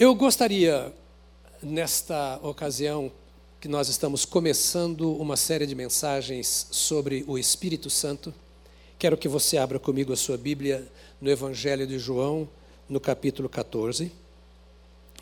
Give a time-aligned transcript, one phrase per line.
[0.00, 0.94] Eu gostaria,
[1.60, 3.10] nesta ocasião,
[3.60, 8.32] que nós estamos começando uma série de mensagens sobre o Espírito Santo.
[8.96, 10.86] Quero que você abra comigo a sua Bíblia
[11.20, 12.48] no Evangelho de João,
[12.88, 14.12] no capítulo 14.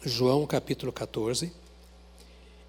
[0.04, 1.50] João, capítulo 14.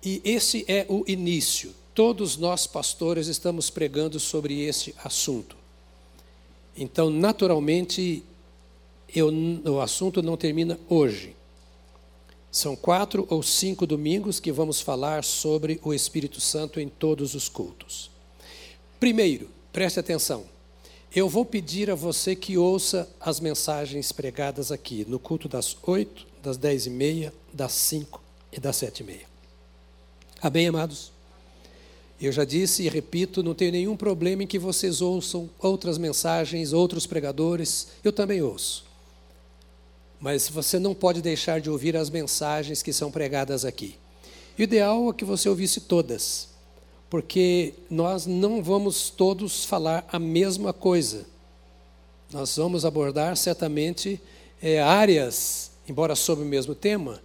[0.02, 1.76] E esse é o início.
[1.94, 5.58] Todos nós, pastores, estamos pregando sobre este assunto.
[6.74, 8.24] Então, naturalmente,
[9.14, 9.30] eu,
[9.66, 11.36] o assunto não termina hoje.
[12.52, 17.50] São quatro ou cinco domingos que vamos falar sobre o Espírito Santo em todos os
[17.50, 18.10] cultos.
[19.00, 20.46] Primeiro, preste atenção.
[21.14, 26.26] Eu vou pedir a você que ouça as mensagens pregadas aqui no culto das oito,
[26.42, 29.26] das dez e meia, das cinco e das sete e meia.
[30.42, 31.12] Amém, amados?
[32.20, 36.74] Eu já disse e repito, não tenho nenhum problema em que vocês ouçam outras mensagens,
[36.74, 37.90] outros pregadores.
[38.04, 38.87] Eu também ouço.
[40.20, 43.96] Mas você não pode deixar de ouvir as mensagens que são pregadas aqui.
[44.58, 46.50] O ideal é que você ouvisse todas,
[47.10, 51.26] porque nós não vamos todos falar a mesma coisa.
[52.32, 54.20] Nós vamos abordar certamente
[54.62, 57.22] é, áreas, embora sobre o mesmo tema,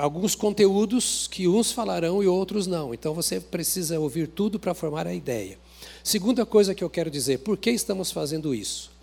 [0.00, 2.94] alguns conteúdos que uns falarão e outros não.
[2.94, 5.58] Então você precisa ouvir tudo para formar a ideia.
[6.02, 8.93] Segunda coisa que eu quero dizer, por que estamos fazendo isso?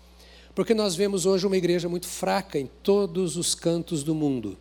[0.54, 4.58] Porque nós vemos hoje uma igreja muito fraca em todos os cantos do mundo.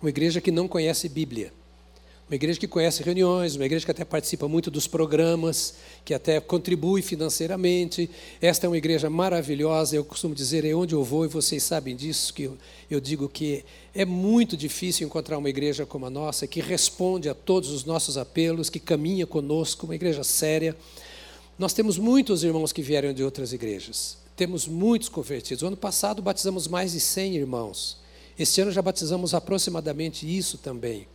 [0.00, 1.52] Uma igreja que não conhece Bíblia.
[2.28, 6.38] Uma igreja que conhece reuniões, uma igreja que até participa muito dos programas, que até
[6.38, 8.10] contribui financeiramente.
[8.42, 11.96] Esta é uma igreja maravilhosa, eu costumo dizer, é onde eu vou, e vocês sabem
[11.96, 12.58] disso, que eu,
[12.90, 17.34] eu digo que é muito difícil encontrar uma igreja como a nossa, que responde a
[17.34, 20.76] todos os nossos apelos, que caminha conosco, uma igreja séria.
[21.58, 25.62] Nós temos muitos irmãos que vieram de outras igrejas temos muitos convertidos.
[25.62, 27.98] O ano passado batizamos mais de 100 irmãos.
[28.38, 31.06] Este ano já batizamos aproximadamente isso também.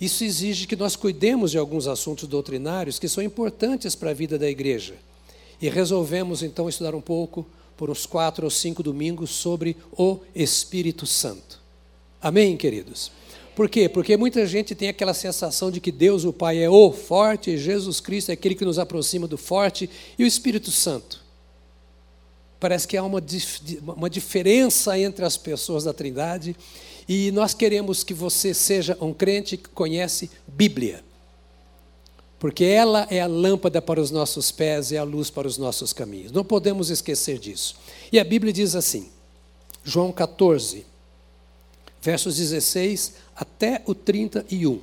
[0.00, 4.38] Isso exige que nós cuidemos de alguns assuntos doutrinários que são importantes para a vida
[4.38, 4.94] da igreja.
[5.60, 7.44] E resolvemos então estudar um pouco,
[7.76, 11.60] por uns quatro ou cinco domingos, sobre o Espírito Santo.
[12.20, 13.10] Amém, queridos?
[13.56, 13.88] Por quê?
[13.88, 17.58] Porque muita gente tem aquela sensação de que Deus, o Pai, é o forte, e
[17.58, 21.27] Jesus Cristo é aquele que nos aproxima do forte, e o Espírito Santo
[22.60, 23.22] Parece que há uma,
[23.96, 26.56] uma diferença entre as pessoas da Trindade.
[27.08, 31.02] E nós queremos que você seja um crente que conhece Bíblia.
[32.38, 35.92] Porque ela é a lâmpada para os nossos pés e a luz para os nossos
[35.92, 36.30] caminhos.
[36.30, 37.76] Não podemos esquecer disso.
[38.12, 39.10] E a Bíblia diz assim,
[39.82, 40.86] João 14,
[42.00, 44.80] versos 16 até o 31.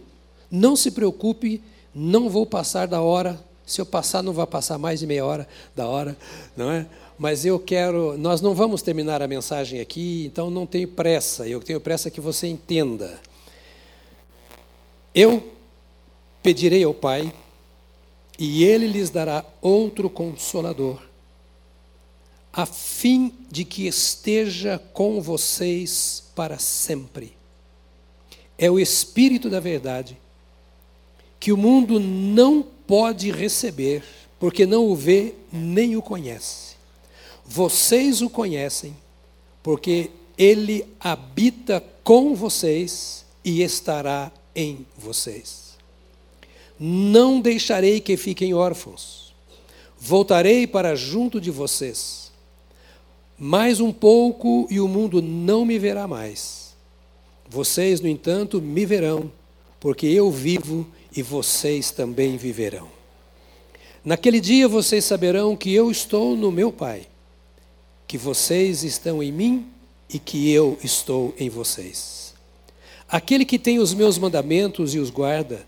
[0.52, 1.62] Não se preocupe,
[1.94, 3.40] não vou passar da hora.
[3.66, 6.16] Se eu passar, não vai passar mais de meia hora da hora,
[6.56, 6.86] não é?
[7.18, 8.18] mas eu quero.
[8.18, 11.48] Nós não vamos terminar a mensagem aqui, então não tenho pressa.
[11.48, 13.20] Eu tenho pressa que você entenda.
[15.14, 15.52] Eu
[16.44, 17.34] pedirei ao Pai,
[18.38, 21.02] e Ele lhes dará outro consolador,
[22.52, 27.34] a fim de que esteja com vocês para sempre.
[28.58, 30.18] É o Espírito da Verdade,
[31.40, 34.04] que o mundo não pode receber,
[34.40, 36.66] porque não o vê nem o conhece
[37.46, 38.96] vocês o conhecem,
[39.62, 45.76] porque ele habita com vocês e estará em vocês.
[46.80, 49.34] Não deixarei que fiquem órfãos.
[49.98, 52.32] Voltarei para junto de vocês.
[53.38, 56.74] Mais um pouco e o mundo não me verá mais.
[57.48, 59.32] Vocês, no entanto, me verão,
[59.80, 62.90] porque eu vivo e vocês também viverão.
[64.04, 67.08] Naquele dia vocês saberão que eu estou no meu Pai
[68.08, 69.68] que vocês estão em mim
[70.10, 72.34] e que eu estou em vocês.
[73.08, 75.66] Aquele que tem os meus mandamentos e os guarda,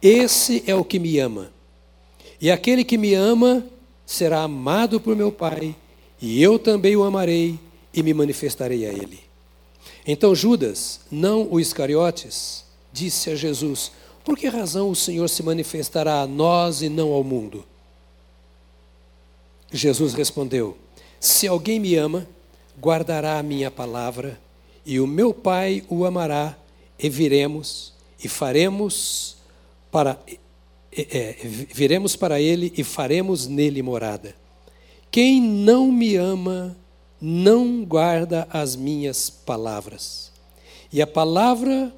[0.00, 1.52] esse é o que me ama.
[2.40, 3.66] E aquele que me ama
[4.06, 5.76] será amado por meu Pai,
[6.20, 7.58] e eu também o amarei
[7.92, 9.20] e me manifestarei a ele.
[10.06, 13.92] Então Judas, não o Iscariotes, disse a Jesus:
[14.30, 17.64] Por que razão o Senhor se manifestará a nós e não ao mundo?
[19.72, 20.78] Jesus respondeu:
[21.18, 22.28] se alguém me ama,
[22.80, 24.38] guardará a minha palavra,
[24.86, 26.56] e o meu Pai o amará,
[26.96, 27.92] e viremos
[28.22, 29.36] e faremos
[29.90, 30.16] para
[30.92, 34.36] é, viremos para ele e faremos nele morada.
[35.10, 36.76] Quem não me ama
[37.20, 40.30] não guarda as minhas palavras.
[40.92, 41.92] E a palavra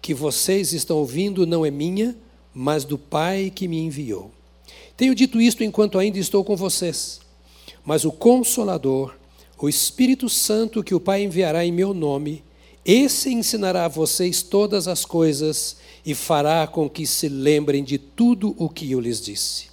[0.00, 2.16] que vocês estão ouvindo não é minha,
[2.54, 4.30] mas do Pai que me enviou.
[4.96, 7.20] Tenho dito isto enquanto ainda estou com vocês.
[7.84, 9.14] Mas o Consolador,
[9.60, 12.42] o Espírito Santo que o Pai enviará em meu nome,
[12.88, 18.54] Esse ensinará a vocês todas as coisas e fará com que se lembrem de tudo
[18.56, 19.68] o que eu lhes disse.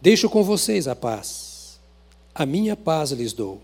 [0.00, 1.78] Deixo com vocês a paz.
[2.34, 3.60] A minha paz lhes dou.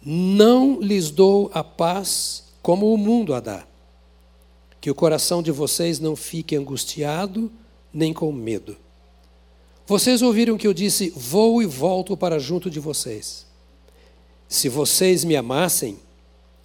[0.00, 3.66] Não lhes dou a paz como o mundo a dá.
[4.80, 7.50] Que o coração de vocês não fique angustiado
[7.92, 8.76] nem com medo.
[9.86, 13.46] Vocês ouviram que eu disse: Vou e volto para junto de vocês.
[14.48, 15.98] Se vocês me amassem,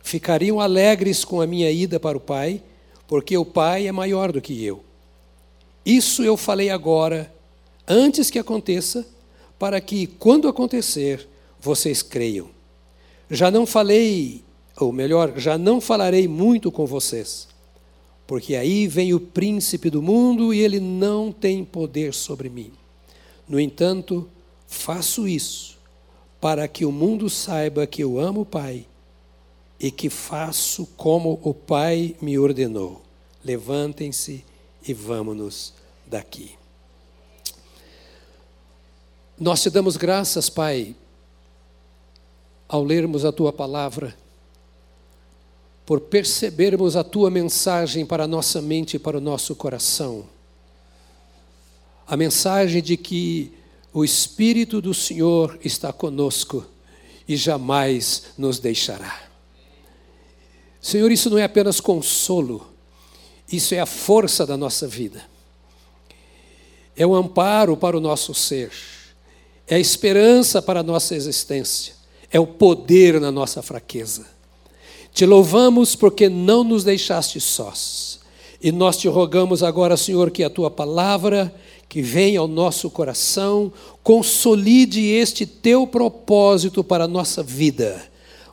[0.01, 2.61] ficariam alegres com a minha ida para o Pai,
[3.07, 4.83] porque o Pai é maior do que eu.
[5.85, 7.33] Isso eu falei agora,
[7.87, 9.05] antes que aconteça,
[9.57, 11.27] para que, quando acontecer,
[11.59, 12.49] vocês creiam.
[13.29, 14.43] Já não falei,
[14.77, 17.47] ou melhor, já não falarei muito com vocês,
[18.27, 22.71] porque aí vem o príncipe do mundo e ele não tem poder sobre mim.
[23.47, 24.27] No entanto,
[24.67, 25.77] faço isso
[26.41, 28.85] para que o mundo saiba que eu amo o Pai
[29.79, 33.01] e que faço como o Pai me ordenou.
[33.43, 34.43] Levantem-se
[34.87, 35.73] e vamos-nos
[36.05, 36.51] daqui.
[39.37, 40.95] Nós te damos graças, Pai,
[42.67, 44.15] ao lermos a tua palavra,
[45.85, 50.25] por percebermos a tua mensagem para a nossa mente e para o nosso coração.
[52.07, 53.53] A mensagem de que
[53.93, 56.65] o Espírito do Senhor está conosco
[57.27, 59.23] e jamais nos deixará.
[60.81, 62.67] Senhor, isso não é apenas consolo,
[63.51, 65.23] isso é a força da nossa vida,
[66.95, 68.71] é o amparo para o nosso ser,
[69.67, 71.95] é a esperança para a nossa existência,
[72.31, 74.34] é o poder na nossa fraqueza.
[75.15, 78.19] Te louvamos porque não nos deixaste sós.
[78.61, 81.55] E nós te rogamos agora, Senhor, que a tua palavra
[81.87, 83.71] que venha ao nosso coração,
[84.03, 88.03] consolide este teu propósito para a nossa vida,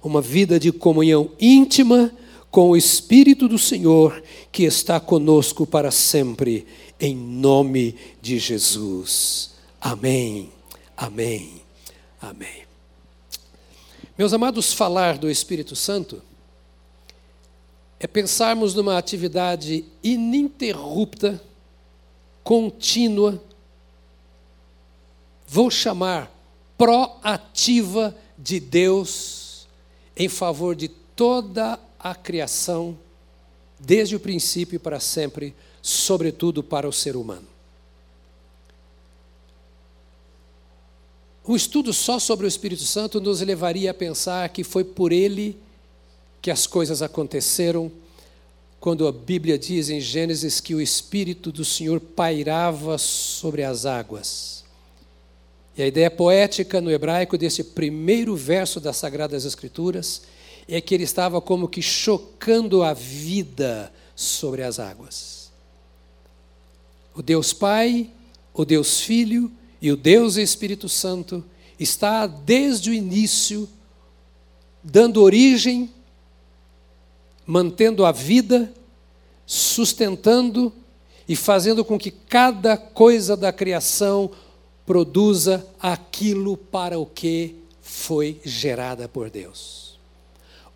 [0.00, 2.12] uma vida de comunhão íntima
[2.53, 4.23] com o Espírito do Senhor
[4.53, 6.64] que está conosco para sempre,
[7.00, 9.50] em nome de Jesus.
[9.81, 10.50] Amém,
[10.97, 11.55] amém,
[12.20, 12.62] amém.
[14.17, 16.23] Meus amados, falar do Espírito Santo
[18.02, 21.40] é pensarmos numa atividade ininterrupta,
[22.43, 23.40] contínua,
[25.46, 26.28] vou chamar
[26.76, 29.69] proativa de Deus
[30.16, 32.99] em favor de toda a criação,
[33.78, 37.46] desde o princípio para sempre, sobretudo para o ser humano.
[41.46, 45.52] Um estudo só sobre o Espírito Santo nos levaria a pensar que foi por ele
[45.52, 45.72] que
[46.50, 47.91] as coisas aconteceram,
[48.81, 54.65] quando a Bíblia diz em Gênesis que o Espírito do Senhor pairava sobre as águas.
[55.77, 60.23] E a ideia poética no hebraico desse primeiro verso das Sagradas Escrituras
[60.69, 65.50] é que ele estava como que chocando a vida sobre as águas.
[67.15, 68.11] O Deus Pai,
[68.53, 69.50] o Deus Filho
[69.81, 71.45] e o Deus Espírito Santo
[71.79, 73.69] está desde o início
[74.83, 75.91] dando origem,
[77.47, 78.73] mantendo a vida,
[79.47, 80.73] sustentando
[81.29, 84.31] e fazendo com que cada coisa da criação
[84.85, 89.99] produza aquilo para o que foi gerada por Deus.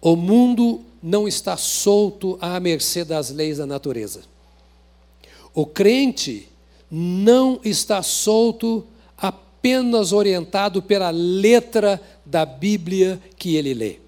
[0.01, 4.23] O mundo não está solto à mercê das leis da natureza.
[5.55, 6.49] O crente
[6.91, 8.87] não está solto
[9.17, 14.06] apenas orientado pela letra da Bíblia que ele lê.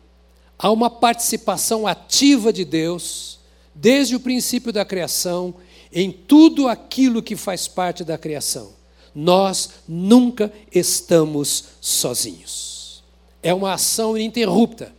[0.58, 3.38] Há uma participação ativa de Deus,
[3.74, 5.54] desde o princípio da criação,
[5.92, 8.72] em tudo aquilo que faz parte da criação.
[9.14, 13.02] Nós nunca estamos sozinhos.
[13.42, 14.98] É uma ação ininterrupta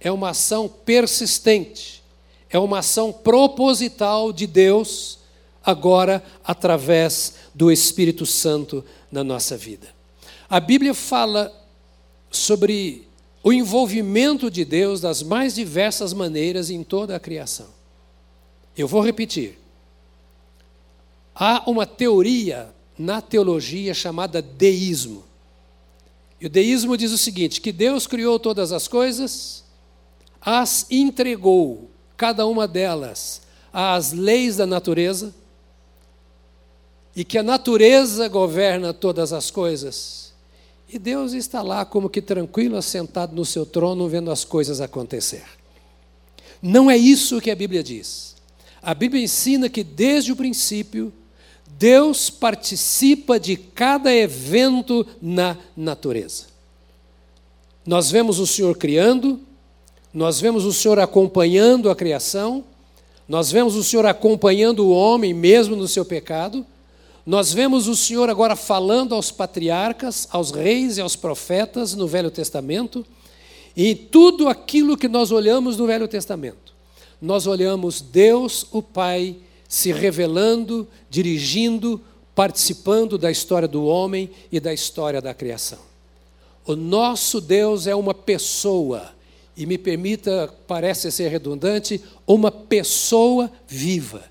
[0.00, 2.02] é uma ação persistente,
[2.50, 5.18] é uma ação proposital de Deus,
[5.64, 9.88] agora através do Espírito Santo na nossa vida.
[10.48, 11.52] A Bíblia fala
[12.30, 13.05] sobre
[13.46, 17.68] o envolvimento de Deus das mais diversas maneiras em toda a criação.
[18.76, 19.56] Eu vou repetir.
[21.32, 25.22] Há uma teoria na teologia chamada deísmo.
[26.40, 29.64] E o deísmo diz o seguinte: que Deus criou todas as coisas
[30.40, 35.32] as entregou, cada uma delas, às leis da natureza,
[37.14, 40.25] e que a natureza governa todas as coisas.
[40.88, 45.44] E Deus está lá como que tranquilo, assentado no seu trono, vendo as coisas acontecer.
[46.62, 48.36] Não é isso que a Bíblia diz.
[48.80, 51.12] A Bíblia ensina que desde o princípio,
[51.78, 56.44] Deus participa de cada evento na natureza.
[57.84, 59.40] Nós vemos o Senhor criando,
[60.14, 62.64] nós vemos o Senhor acompanhando a criação,
[63.28, 66.64] nós vemos o Senhor acompanhando o homem mesmo no seu pecado,
[67.26, 72.30] nós vemos o Senhor agora falando aos patriarcas, aos reis e aos profetas no Velho
[72.30, 73.04] Testamento,
[73.76, 76.72] e tudo aquilo que nós olhamos no Velho Testamento,
[77.20, 79.36] nós olhamos Deus, o Pai,
[79.68, 82.00] se revelando, dirigindo,
[82.32, 85.80] participando da história do homem e da história da criação.
[86.64, 89.10] O nosso Deus é uma pessoa,
[89.56, 94.22] e me permita, parece ser redundante, uma pessoa viva.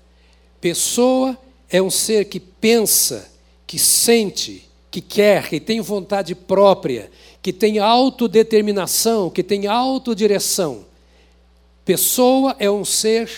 [0.60, 1.36] Pessoa
[1.70, 3.30] é um ser que pensa,
[3.66, 7.10] que sente, que quer, que tem vontade própria,
[7.42, 10.84] que tem autodeterminação, que tem autodireção.
[11.84, 13.30] Pessoa é um ser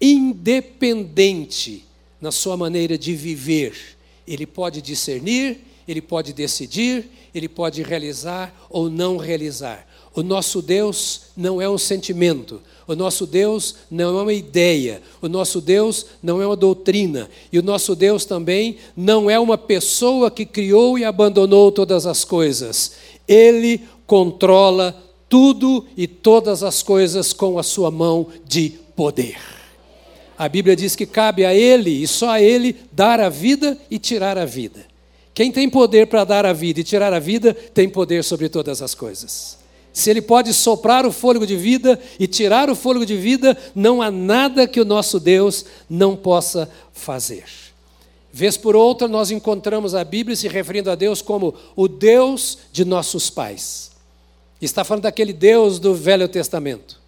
[0.00, 1.84] independente
[2.20, 3.96] na sua maneira de viver.
[4.26, 9.86] Ele pode discernir, ele pode decidir, ele pode realizar ou não realizar.
[10.14, 12.60] O nosso Deus não é um sentimento,
[12.92, 17.58] o nosso Deus não é uma ideia, o nosso Deus não é uma doutrina, e
[17.58, 22.94] o nosso Deus também não é uma pessoa que criou e abandonou todas as coisas.
[23.28, 29.38] Ele controla tudo e todas as coisas com a sua mão de poder.
[30.36, 34.00] A Bíblia diz que cabe a Ele e só a Ele dar a vida e
[34.00, 34.84] tirar a vida.
[35.32, 38.82] Quem tem poder para dar a vida e tirar a vida, tem poder sobre todas
[38.82, 39.59] as coisas.
[39.92, 44.00] Se Ele pode soprar o fôlego de vida e tirar o fôlego de vida, não
[44.00, 47.44] há nada que o nosso Deus não possa fazer.
[48.32, 52.84] Vez por outra, nós encontramos a Bíblia se referindo a Deus como o Deus de
[52.84, 53.90] nossos pais.
[54.62, 57.00] Está falando daquele Deus do Velho Testamento,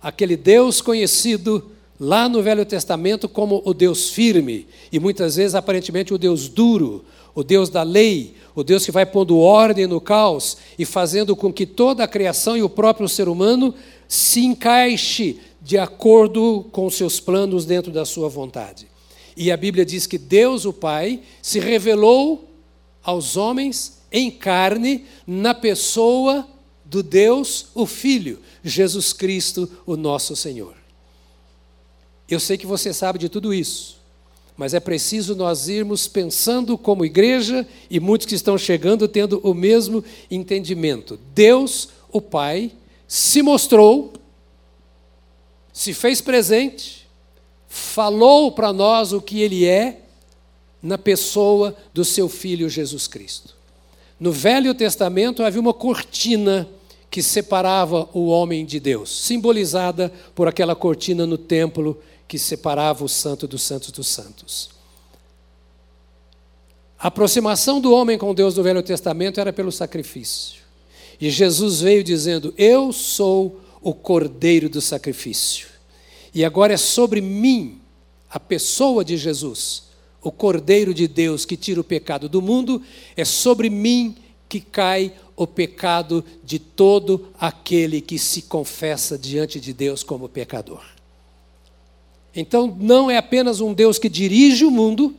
[0.00, 1.70] aquele Deus conhecido
[2.00, 7.04] lá no Velho Testamento como o Deus firme e muitas vezes aparentemente o Deus duro,
[7.34, 11.52] o Deus da lei, o Deus que vai pondo ordem no caos e fazendo com
[11.52, 13.74] que toda a criação e o próprio ser humano
[14.06, 18.86] se encaixe de acordo com seus planos dentro da sua vontade.
[19.36, 22.48] E a Bíblia diz que Deus, o Pai, se revelou
[23.02, 26.46] aos homens em carne na pessoa
[26.84, 30.74] do Deus, o Filho, Jesus Cristo, o nosso Senhor.
[32.28, 34.01] Eu sei que você sabe de tudo isso,
[34.56, 39.54] mas é preciso nós irmos pensando como igreja e muitos que estão chegando tendo o
[39.54, 41.18] mesmo entendimento.
[41.34, 42.70] Deus, o Pai,
[43.08, 44.12] se mostrou,
[45.72, 47.08] se fez presente,
[47.68, 50.00] falou para nós o que Ele é
[50.82, 53.54] na pessoa do seu Filho Jesus Cristo.
[54.20, 56.68] No Velho Testamento havia uma cortina
[57.10, 62.00] que separava o homem de Deus, simbolizada por aquela cortina no templo
[62.32, 64.70] que separava o santo dos santos dos santos.
[66.98, 70.62] A aproximação do homem com Deus do Velho Testamento era pelo sacrifício.
[71.20, 75.68] E Jesus veio dizendo: Eu sou o cordeiro do sacrifício.
[76.34, 77.82] E agora é sobre mim,
[78.30, 79.88] a pessoa de Jesus,
[80.22, 82.80] o cordeiro de Deus que tira o pecado do mundo,
[83.14, 84.16] é sobre mim
[84.48, 90.82] que cai o pecado de todo aquele que se confessa diante de Deus como pecador.
[92.34, 95.14] Então, não é apenas um Deus que dirige o mundo,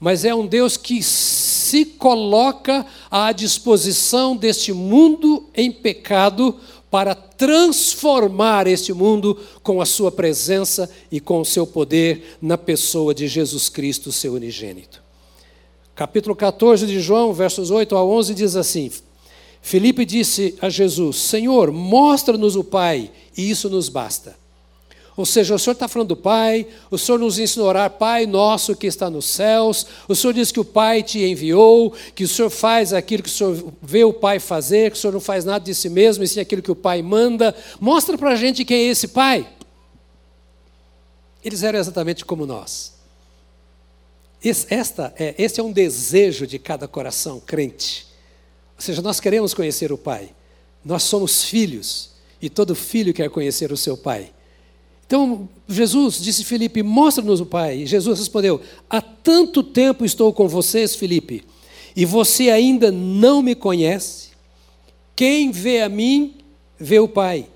[0.00, 6.56] mas é um Deus que se coloca à disposição deste mundo em pecado
[6.90, 13.14] para transformar este mundo com a sua presença e com o seu poder na pessoa
[13.14, 15.02] de Jesus Cristo, seu unigênito.
[15.94, 18.90] Capítulo 14 de João, versos 8 a 11 diz assim:
[19.60, 24.43] Filipe disse a Jesus: Senhor, mostra-nos o Pai, e isso nos basta.
[25.16, 28.26] Ou seja, o Senhor está falando do Pai, o Senhor nos ensinou a orar, Pai
[28.26, 32.28] nosso que está nos céus, o Senhor diz que o Pai te enviou, que o
[32.28, 35.44] Senhor faz aquilo que o Senhor vê o Pai fazer, que o Senhor não faz
[35.44, 37.54] nada de si mesmo, e sim aquilo que o Pai manda.
[37.80, 39.48] Mostra para a gente quem é esse Pai.
[41.44, 42.94] Eles eram exatamente como nós.
[44.42, 48.06] Esse, esta é, esse é um desejo de cada coração crente.
[48.76, 50.30] Ou seja, nós queremos conhecer o Pai.
[50.84, 52.10] Nós somos filhos,
[52.42, 54.32] e todo filho quer conhecer o seu Pai.
[55.06, 57.78] Então, Jesus disse a Filipe: Mostra-nos o Pai.
[57.78, 61.44] E Jesus respondeu: Há tanto tempo estou com vocês, Filipe,
[61.94, 64.30] e você ainda não me conhece?
[65.14, 66.34] Quem vê a mim,
[66.78, 67.46] vê o Pai.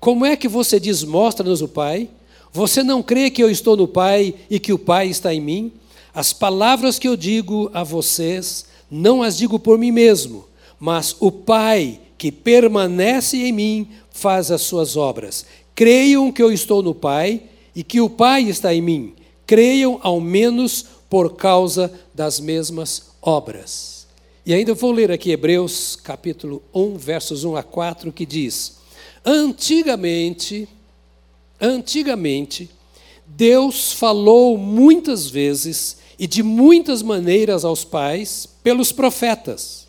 [0.00, 2.08] Como é que você diz: Mostra-nos o Pai?
[2.52, 5.72] Você não crê que eu estou no Pai e que o Pai está em mim?
[6.14, 10.44] As palavras que eu digo a vocês, não as digo por mim mesmo,
[10.78, 15.44] mas o Pai que permanece em mim faz as suas obras.
[15.74, 17.42] Creiam que eu estou no Pai
[17.74, 19.14] e que o Pai está em mim.
[19.46, 24.06] Creiam ao menos por causa das mesmas obras.
[24.46, 28.76] E ainda vou ler aqui Hebreus capítulo 1, versos 1 a 4, que diz:
[29.24, 30.68] Antigamente,
[31.60, 32.70] antigamente,
[33.26, 39.88] Deus falou muitas vezes e de muitas maneiras aos pais pelos profetas.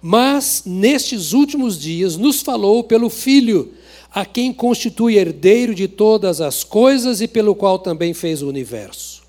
[0.00, 3.74] Mas nestes últimos dias nos falou pelo Filho,
[4.12, 9.22] a quem constitui herdeiro de todas as coisas e pelo qual também fez o universo.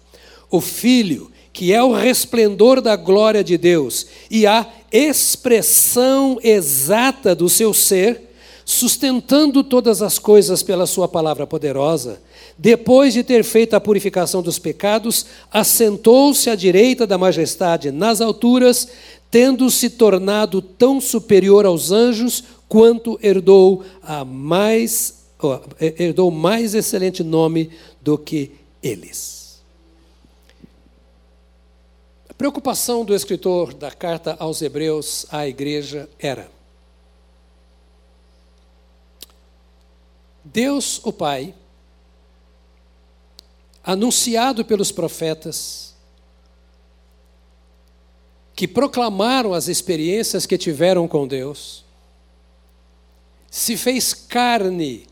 [0.49, 7.47] O Filho, que é o resplendor da glória de Deus e a expressão exata do
[7.47, 8.29] seu ser,
[8.65, 12.21] sustentando todas as coisas pela Sua palavra poderosa,
[12.57, 18.87] depois de ter feito a purificação dos pecados, assentou-se à direita da majestade nas alturas,
[19.29, 25.25] tendo se tornado tão superior aos anjos quanto herdou a mais
[25.99, 29.61] herdou mais excelente nome do que eles.
[32.29, 36.49] A preocupação do escritor da carta aos Hebreus à igreja era
[40.45, 41.53] Deus, o Pai,
[43.83, 45.93] anunciado pelos profetas,
[48.55, 51.83] que proclamaram as experiências que tiveram com Deus,
[53.51, 55.05] se fez carne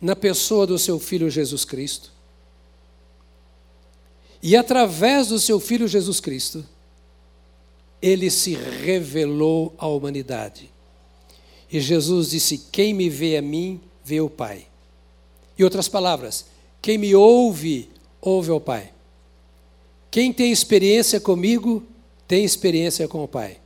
[0.00, 2.12] na pessoa do seu filho Jesus Cristo.
[4.42, 6.66] E através do seu filho Jesus Cristo,
[8.02, 10.70] ele se revelou à humanidade.
[11.70, 14.66] E Jesus disse: Quem me vê a mim, vê o Pai.
[15.56, 16.46] Em outras palavras,
[16.82, 17.88] quem me ouve,
[18.20, 18.92] ouve o Pai.
[20.10, 21.82] Quem tem experiência comigo,
[22.26, 23.58] tem experiência com o Pai.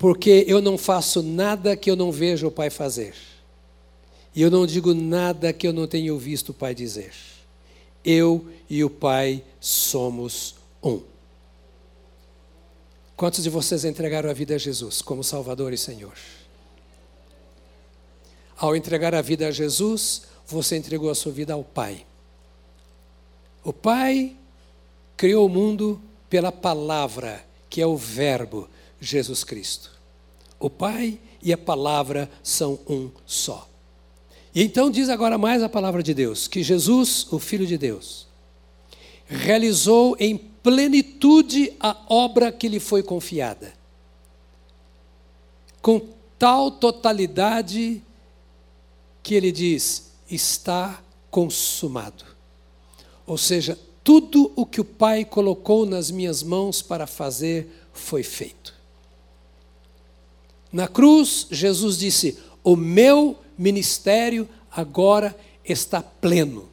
[0.00, 3.14] Porque eu não faço nada que eu não vejo o Pai fazer.
[4.34, 7.12] E eu não digo nada que eu não tenha visto o Pai dizer.
[8.02, 11.02] Eu e o Pai somos um.
[13.14, 16.14] Quantos de vocês entregaram a vida a Jesus como Salvador e Senhor?
[18.56, 22.06] Ao entregar a vida a Jesus, você entregou a sua vida ao Pai.
[23.62, 24.34] O Pai
[25.14, 28.66] criou o mundo pela palavra, que é o Verbo
[29.00, 29.90] Jesus Cristo.
[30.58, 33.68] O Pai e a palavra são um só.
[34.54, 38.26] E então diz agora mais a palavra de Deus, que Jesus, o Filho de Deus,
[39.26, 43.72] realizou em plenitude a obra que lhe foi confiada.
[45.80, 46.02] Com
[46.38, 48.02] tal totalidade
[49.22, 52.24] que ele diz: está consumado.
[53.26, 58.79] Ou seja, tudo o que o Pai colocou nas minhas mãos para fazer foi feito.
[60.72, 66.68] Na cruz, Jesus disse: O meu ministério agora está pleno.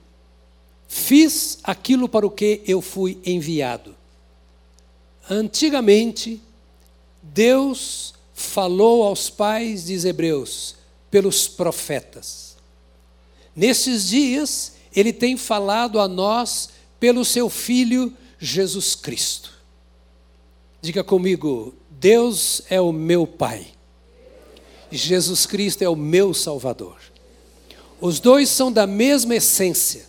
[0.88, 3.96] Fiz aquilo para o que eu fui enviado.
[5.30, 6.42] Antigamente,
[7.22, 10.76] Deus falou aos pais de Hebreus
[11.12, 12.56] pelos profetas.
[13.56, 19.52] Nesses dias, ele tem falado a nós pelo seu Filho Jesus Cristo.
[20.82, 23.68] Diga comigo: Deus é o meu Pai,
[24.92, 26.98] Jesus Cristo é o meu Salvador.
[28.00, 30.06] Os dois são da mesma essência,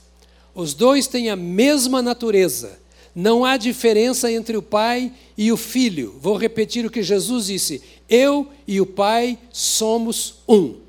[0.55, 2.79] os dois têm a mesma natureza.
[3.15, 6.15] Não há diferença entre o Pai e o Filho.
[6.21, 10.89] Vou repetir o que Jesus disse: Eu e o Pai somos um.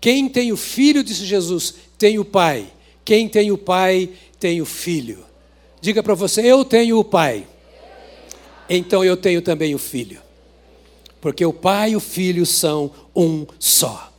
[0.00, 2.66] Quem tem o filho, disse Jesus, tem o pai.
[3.04, 5.18] Quem tem o pai, tem o filho.
[5.80, 7.46] Diga para você, eu tenho o pai.
[8.68, 10.20] Então eu tenho também o filho.
[11.20, 14.10] Porque o pai e o filho são um só.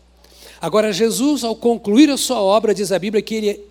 [0.60, 3.66] Agora, Jesus, ao concluir a sua obra, diz a Bíblia que ele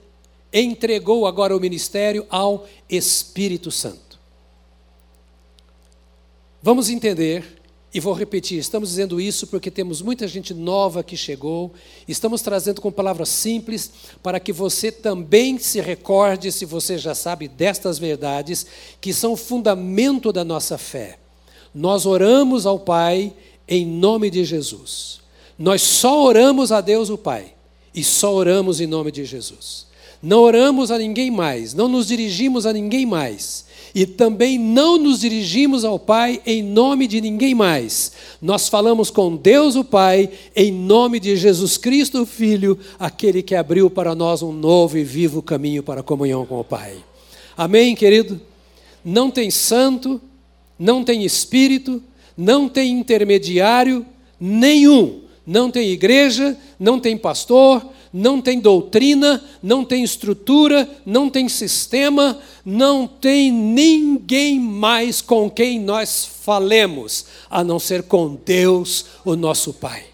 [0.53, 4.19] entregou agora o ministério ao Espírito Santo.
[6.63, 7.61] Vamos entender
[7.93, 11.73] e vou repetir, estamos dizendo isso porque temos muita gente nova que chegou,
[12.07, 13.91] estamos trazendo com palavras simples
[14.23, 18.65] para que você também se recorde, se você já sabe destas verdades,
[19.01, 21.19] que são o fundamento da nossa fé.
[21.75, 23.33] Nós oramos ao Pai
[23.69, 25.21] em nome de Jesus.
[25.59, 27.55] Nós só oramos a Deus o Pai
[27.95, 29.87] e só oramos em nome de Jesus.
[30.23, 35.21] Não oramos a ninguém mais, não nos dirigimos a ninguém mais e também não nos
[35.21, 38.13] dirigimos ao Pai em nome de ninguém mais.
[38.41, 43.55] Nós falamos com Deus o Pai em nome de Jesus Cristo, o Filho, aquele que
[43.55, 46.97] abriu para nós um novo e vivo caminho para a comunhão com o Pai.
[47.57, 48.41] Amém, querido?
[49.05, 50.21] Não tem santo,
[50.81, 52.03] não tem espírito,
[52.35, 54.07] não tem intermediário
[54.41, 55.21] nenhum.
[55.47, 62.39] Não tem igreja, não tem pastor, não tem doutrina, não tem estrutura, não tem sistema,
[62.65, 69.73] não tem ninguém mais com quem nós falemos, a não ser com Deus, o nosso
[69.73, 70.05] Pai.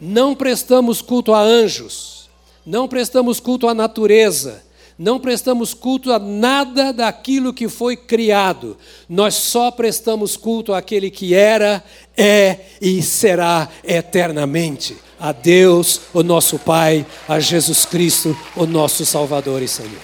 [0.00, 2.30] Não prestamos culto a anjos,
[2.64, 4.62] não prestamos culto à natureza,
[5.00, 8.76] não prestamos culto a nada daquilo que foi criado.
[9.08, 11.82] Nós só prestamos culto àquele que era,
[12.14, 14.98] é e será eternamente.
[15.18, 20.02] A Deus, o nosso Pai, a Jesus Cristo, o nosso Salvador e Senhor.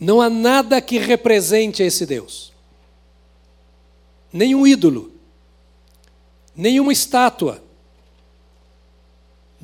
[0.00, 2.52] Não há nada que represente esse Deus.
[4.32, 5.12] Nenhum ídolo,
[6.56, 7.63] nenhuma estátua,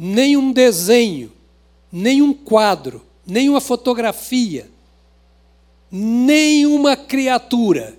[0.02, 1.30] nenhum desenho,
[1.92, 4.66] nenhum quadro, nenhuma fotografia,
[5.92, 7.94] nenhuma criatura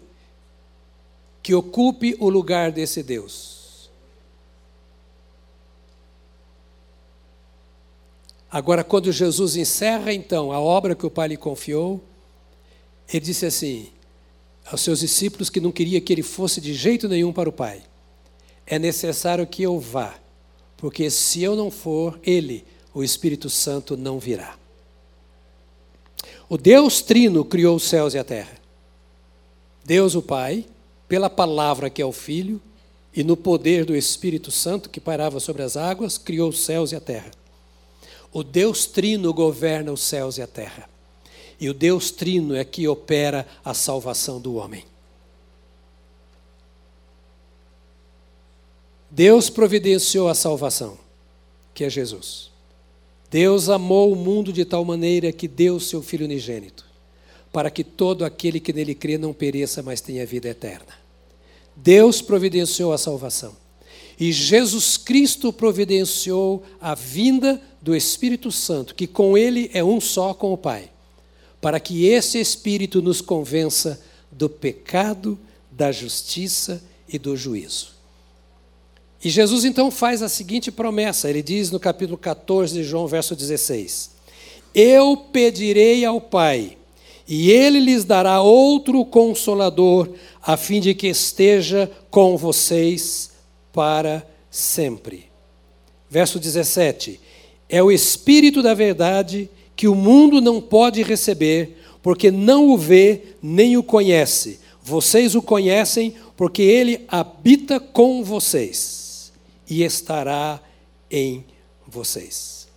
[1.43, 3.91] que ocupe o lugar desse Deus.
[8.49, 12.01] Agora, quando Jesus encerra então a obra que o Pai lhe confiou,
[13.07, 13.89] ele disse assim
[14.65, 17.83] aos seus discípulos que não queria que ele fosse de jeito nenhum para o Pai:
[18.65, 20.19] É necessário que eu vá
[20.81, 24.57] porque se eu não for, ele, o Espírito Santo, não virá.
[26.49, 28.57] O Deus Trino criou os céus e a terra.
[29.85, 30.65] Deus, o Pai,
[31.07, 32.59] pela palavra que é o Filho,
[33.15, 36.95] e no poder do Espírito Santo que pairava sobre as águas, criou os céus e
[36.95, 37.29] a terra.
[38.33, 40.89] O Deus Trino governa os céus e a terra.
[41.59, 44.83] E o Deus Trino é que opera a salvação do homem.
[49.13, 50.97] Deus providenciou a salvação,
[51.73, 52.49] que é Jesus.
[53.29, 56.85] Deus amou o mundo de tal maneira que deu seu Filho unigênito,
[57.51, 60.93] para que todo aquele que nele crê não pereça, mas tenha vida eterna.
[61.75, 63.53] Deus providenciou a salvação.
[64.17, 70.33] E Jesus Cristo providenciou a vinda do Espírito Santo, que com ele é um só
[70.33, 70.89] com o Pai,
[71.59, 75.37] para que esse Espírito nos convença do pecado,
[75.69, 77.90] da justiça e do juízo.
[79.23, 83.35] E Jesus então faz a seguinte promessa, ele diz no capítulo 14 de João, verso
[83.35, 84.09] 16:
[84.73, 86.75] Eu pedirei ao Pai,
[87.27, 90.09] e ele lhes dará outro consolador,
[90.41, 93.29] a fim de que esteja com vocês
[93.71, 95.25] para sempre.
[96.09, 97.19] Verso 17:
[97.69, 103.21] É o Espírito da Verdade que o mundo não pode receber, porque não o vê
[103.39, 104.59] nem o conhece.
[104.81, 109.00] Vocês o conhecem, porque ele habita com vocês
[109.71, 110.59] e estará
[111.09, 111.45] em
[111.87, 112.67] vocês.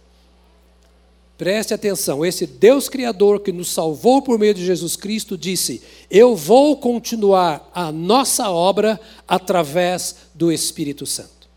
[1.36, 6.36] Preste atenção, esse Deus Criador que nos salvou por meio de Jesus Cristo disse: Eu
[6.36, 11.48] vou continuar a nossa obra através do Espírito Santo.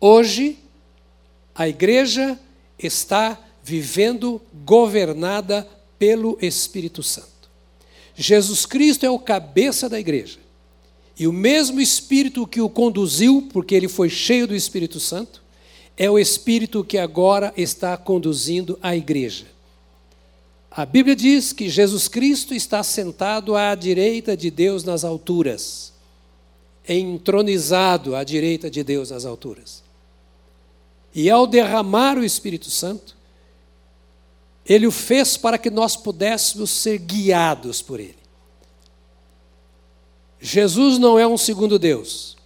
[0.00, 0.58] Hoje,
[1.54, 2.36] a igreja
[2.76, 7.48] está vivendo governada pelo Espírito Santo.
[8.16, 10.47] Jesus Cristo é o cabeça da igreja.
[11.18, 15.42] E o mesmo Espírito que o conduziu, porque ele foi cheio do Espírito Santo,
[15.96, 19.46] é o Espírito que agora está conduzindo a igreja.
[20.70, 25.92] A Bíblia diz que Jesus Cristo está sentado à direita de Deus nas alturas,
[26.88, 29.82] entronizado à direita de Deus nas alturas.
[31.12, 33.16] E ao derramar o Espírito Santo,
[34.64, 38.27] ele o fez para que nós pudéssemos ser guiados por ele.
[40.40, 42.36] Jesus não é um segundo Deus.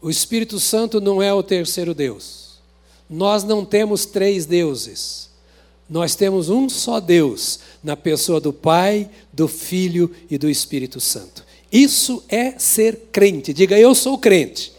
[0.00, 2.60] O Espírito Santo não é o terceiro Deus.
[3.08, 5.30] Nós não temos três deuses.
[5.88, 11.44] Nós temos um só Deus, na pessoa do Pai, do Filho e do Espírito Santo.
[11.70, 13.52] Isso é ser crente.
[13.52, 14.72] Diga, eu sou crente.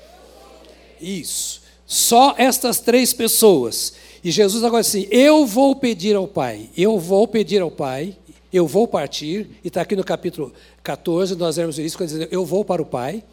[0.99, 1.61] Isso.
[1.85, 3.93] Só estas três pessoas.
[4.23, 8.15] E Jesus agora assim: eu vou pedir ao Pai, eu vou pedir ao Pai,
[8.53, 12.45] eu vou partir, e está aqui no capítulo 14, nós vemos isso, quando diz, eu
[12.45, 13.23] vou para o Pai,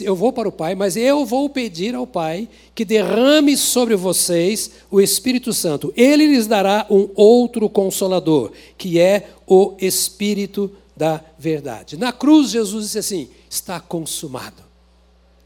[0.00, 4.70] eu vou para o Pai, mas eu vou pedir ao Pai que derrame sobre vocês
[4.90, 5.92] o Espírito Santo.
[5.96, 11.96] Ele lhes dará um outro consolador, que é o Espírito da verdade.
[11.96, 14.62] Na cruz, Jesus disse assim: está consumado.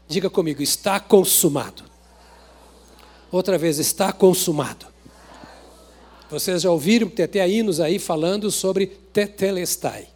[0.07, 1.83] Diga comigo, está consumado.
[3.31, 4.85] Outra vez, está consumado.
[6.29, 10.07] Vocês já ouviram, tem até hinos aí falando sobre tetelestai,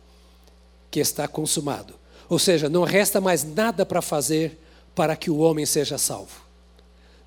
[0.90, 1.94] que está consumado.
[2.28, 4.58] Ou seja, não resta mais nada para fazer
[4.96, 6.42] para que o homem seja salvo.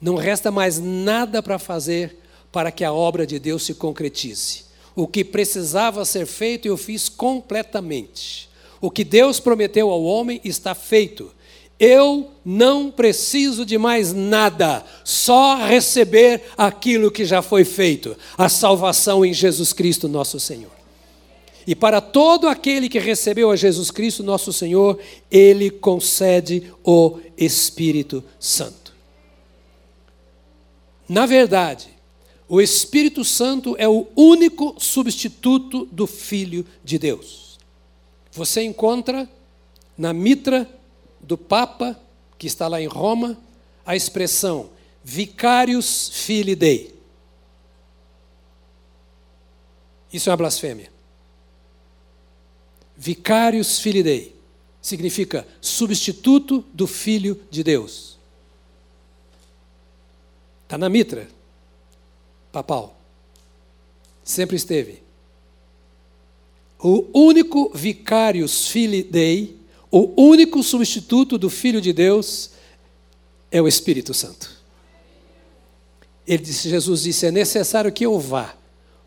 [0.01, 2.19] Não resta mais nada para fazer
[2.51, 4.65] para que a obra de Deus se concretize.
[4.95, 8.49] O que precisava ser feito, eu fiz completamente.
[8.81, 11.33] O que Deus prometeu ao homem está feito.
[11.85, 19.25] Eu não preciso de mais nada, só receber aquilo que já foi feito, a salvação
[19.25, 20.71] em Jesus Cristo, nosso Senhor.
[21.67, 24.97] E para todo aquele que recebeu a Jesus Cristo, nosso Senhor,
[25.29, 28.95] ele concede o Espírito Santo.
[31.09, 31.89] Na verdade,
[32.49, 37.59] o Espírito Santo é o único substituto do Filho de Deus.
[38.31, 39.29] Você encontra
[39.99, 40.69] na mitra
[41.23, 41.99] do Papa,
[42.39, 43.39] que está lá em Roma,
[43.87, 44.71] a expressão
[45.05, 46.95] Vicarius Filii Dei.
[50.13, 50.93] Isso é uma blasfêmia.
[52.97, 54.37] Vicarius Filii Dei
[54.81, 58.19] significa substituto do Filho de Deus.
[60.65, 61.29] Está na mitra
[62.53, 63.01] papal.
[64.23, 65.03] Sempre esteve.
[66.79, 69.57] O único Vicarius Filii Dei,
[69.93, 72.53] o único substituto do Filho de Deus,
[73.51, 74.51] é o Espírito Santo.
[76.27, 78.57] Ele disse, Jesus disse: é necessário que eu vá,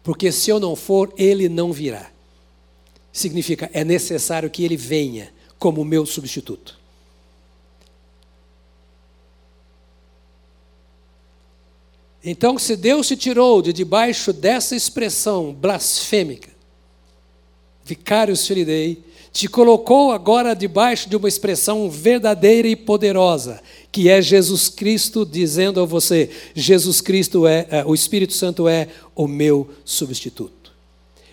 [0.04, 2.12] porque se eu não for, ele não virá.
[3.12, 6.78] Significa, é necessário que ele venha como meu substituto.
[12.24, 16.50] Então, se Deus te tirou de debaixo dessa expressão blasfêmica,
[17.84, 19.04] vicários filidei,
[19.36, 25.82] te colocou agora debaixo de uma expressão verdadeira e poderosa, que é Jesus Cristo dizendo
[25.82, 30.72] a você: Jesus Cristo é, é o Espírito Santo é o meu substituto.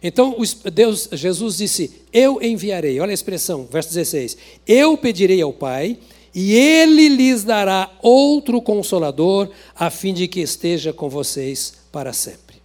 [0.02, 0.36] Então
[0.72, 2.98] Deus, Jesus disse: Eu enviarei.
[2.98, 4.36] Olha a expressão, verso 16:
[4.66, 5.96] Eu pedirei ao Pai
[6.34, 12.56] e ele lhes dará outro consolador, a fim de que esteja com vocês para sempre.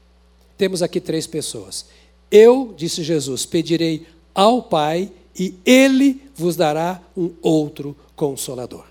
[0.57, 1.85] Temos aqui três pessoas.
[2.31, 8.85] Eu, disse Jesus, pedirei ao Pai e ele vos dará um outro consolador.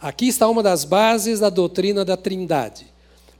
[0.00, 2.86] Aqui está uma das bases da doutrina da Trindade.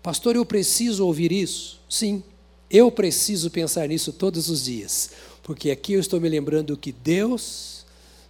[0.03, 1.81] Pastor, eu preciso ouvir isso?
[1.89, 2.23] Sim,
[2.71, 5.11] eu preciso pensar nisso todos os dias,
[5.43, 7.85] porque aqui eu estou me lembrando que Deus,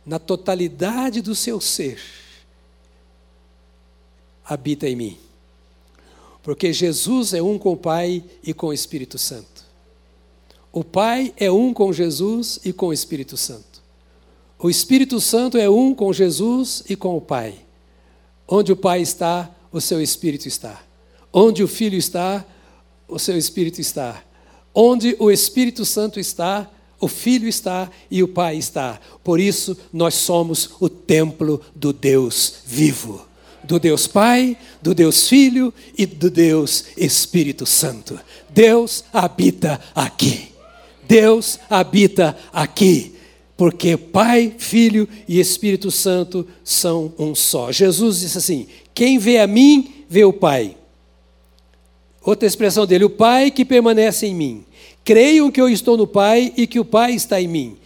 [0.05, 2.01] na totalidade do seu ser,
[4.45, 5.19] habita em mim.
[6.43, 9.54] Porque Jesus é um com o Pai e com o Espírito Santo.
[10.75, 13.81] O Pai é um com Jesus e com o Espírito Santo.
[14.59, 17.55] O Espírito Santo é um com Jesus e com o Pai.
[18.49, 20.83] Onde o Pai está, o seu Espírito está.
[21.33, 22.45] Onde o Filho está,
[23.07, 24.21] o seu Espírito está.
[24.75, 29.01] Onde o Espírito Santo está, o Filho está e o Pai está.
[29.23, 33.25] Por isso, nós somos o templo do Deus vivo
[33.63, 38.21] do Deus Pai, do Deus Filho e do Deus Espírito Santo.
[38.51, 40.54] Deus habita aqui.
[41.09, 43.15] Deus habita aqui,
[43.57, 47.71] porque Pai, Filho e Espírito Santo são um só.
[47.71, 50.77] Jesus disse assim: Quem vê a mim, vê o Pai.
[52.23, 54.65] Outra expressão dele: O Pai que permanece em mim.
[55.05, 57.77] Creiam que eu estou no Pai e que o Pai está em mim.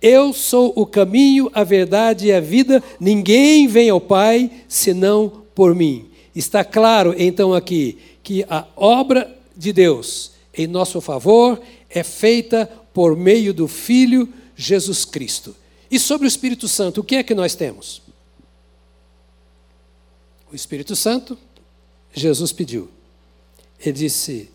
[0.00, 2.82] Eu sou o caminho, a verdade e a vida.
[2.98, 6.06] Ninguém vem ao Pai senão por mim.
[6.34, 13.16] Está claro então aqui que a obra de Deus em nosso favor é feita por
[13.16, 15.54] meio do Filho Jesus Cristo.
[15.90, 18.00] E sobre o Espírito Santo, o que é que nós temos?
[20.52, 21.36] O Espírito Santo,
[22.12, 22.88] Jesus pediu.
[23.80, 24.50] Ele disse: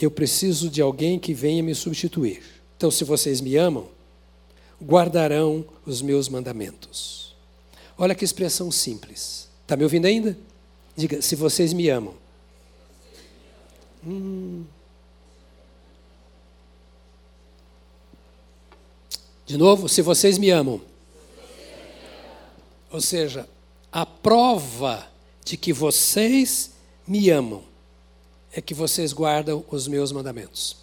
[0.00, 2.42] Eu preciso de alguém que venha me substituir.
[2.76, 3.88] Então, se vocês me amam,
[4.82, 7.34] guardarão os meus mandamentos.
[7.96, 9.48] Olha que expressão simples.
[9.62, 10.36] Está me ouvindo ainda?
[10.96, 12.14] Diga: Se vocês me amam.
[14.06, 14.64] Hum.
[19.48, 20.78] De novo, se vocês me amam.
[22.90, 23.48] Ou seja,
[23.90, 25.10] a prova
[25.42, 26.72] de que vocês
[27.06, 27.62] me amam
[28.52, 30.76] é que vocês guardam os meus mandamentos.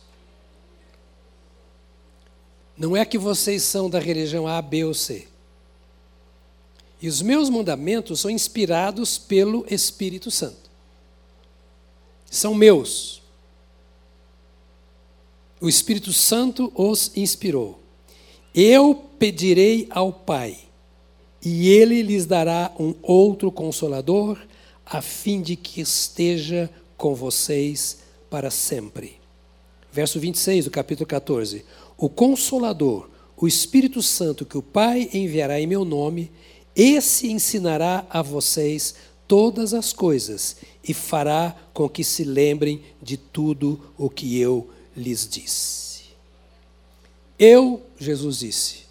[2.76, 5.28] Não é que vocês são da religião A, B ou C.
[7.00, 10.72] E os meus mandamentos são inspirados pelo Espírito Santo.
[12.32, 13.22] São meus.
[15.62, 17.85] O Espírito Santo os inspirou.
[18.58, 20.58] Eu pedirei ao Pai,
[21.44, 24.40] e ele lhes dará um outro consolador,
[24.86, 27.98] a fim de que esteja com vocês
[28.30, 29.18] para sempre.
[29.92, 31.66] Verso 26 do capítulo 14:
[31.98, 36.32] O consolador, o Espírito Santo que o Pai enviará em meu nome,
[36.74, 38.96] esse ensinará a vocês
[39.28, 45.28] todas as coisas e fará com que se lembrem de tudo o que eu lhes
[45.28, 45.85] disse.
[47.38, 48.86] Eu, Jesus disse,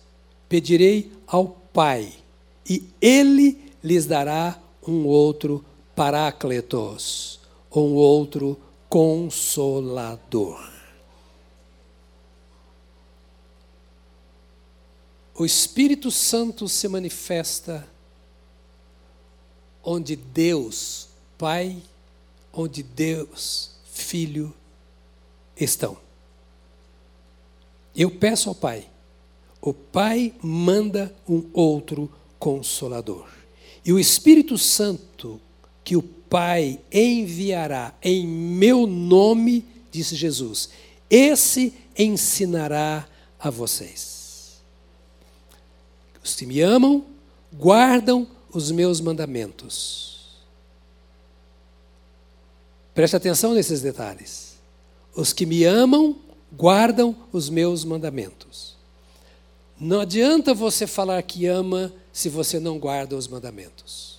[0.48, 2.12] pedirei ao Pai,
[2.68, 5.64] e ele lhes dará um outro
[5.96, 10.72] Paracletos ou um outro Consolador.
[15.36, 17.88] O Espírito Santo se manifesta
[19.82, 21.82] onde Deus, Pai,
[22.52, 24.54] onde Deus, Filho,
[25.56, 26.03] estão.
[27.94, 28.86] Eu peço ao Pai,
[29.60, 33.28] o Pai manda um outro consolador.
[33.84, 35.40] E o Espírito Santo
[35.84, 40.70] que o Pai enviará em meu nome, disse Jesus,
[41.08, 43.06] esse ensinará
[43.38, 44.62] a vocês.
[46.24, 47.04] Os que me amam,
[47.52, 50.04] guardam os meus mandamentos.
[52.94, 54.54] Preste atenção nesses detalhes.
[55.14, 56.16] Os que me amam,
[56.56, 58.74] guardam os meus mandamentos.
[59.78, 64.14] Não adianta você falar que ama se você não guarda os mandamentos.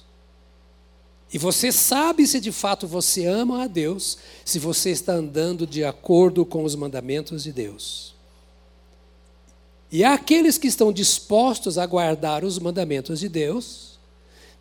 [1.31, 5.83] E você sabe se de fato você ama a Deus, se você está andando de
[5.83, 8.13] acordo com os mandamentos de Deus.
[9.91, 13.97] E aqueles que estão dispostos a guardar os mandamentos de Deus,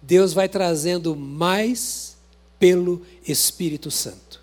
[0.01, 2.17] Deus vai trazendo mais
[2.59, 4.41] pelo Espírito Santo.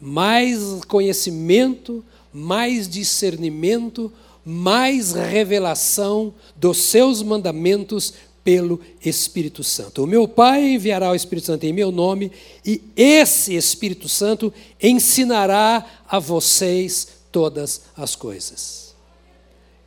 [0.00, 2.04] Mais conhecimento,
[2.36, 4.12] mais discernimento,
[4.44, 8.12] mais revelação dos seus mandamentos
[8.44, 10.04] pelo Espírito Santo.
[10.04, 12.30] O meu Pai enviará o Espírito Santo em meu nome,
[12.64, 18.94] e esse Espírito Santo ensinará a vocês todas as coisas.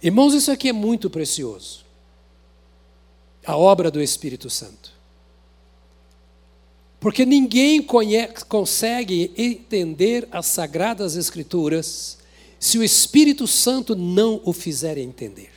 [0.01, 1.85] Irmãos, isso aqui é muito precioso.
[3.45, 4.91] A obra do Espírito Santo.
[6.99, 12.18] Porque ninguém conhece, consegue entender as sagradas Escrituras
[12.59, 15.51] se o Espírito Santo não o fizer entender.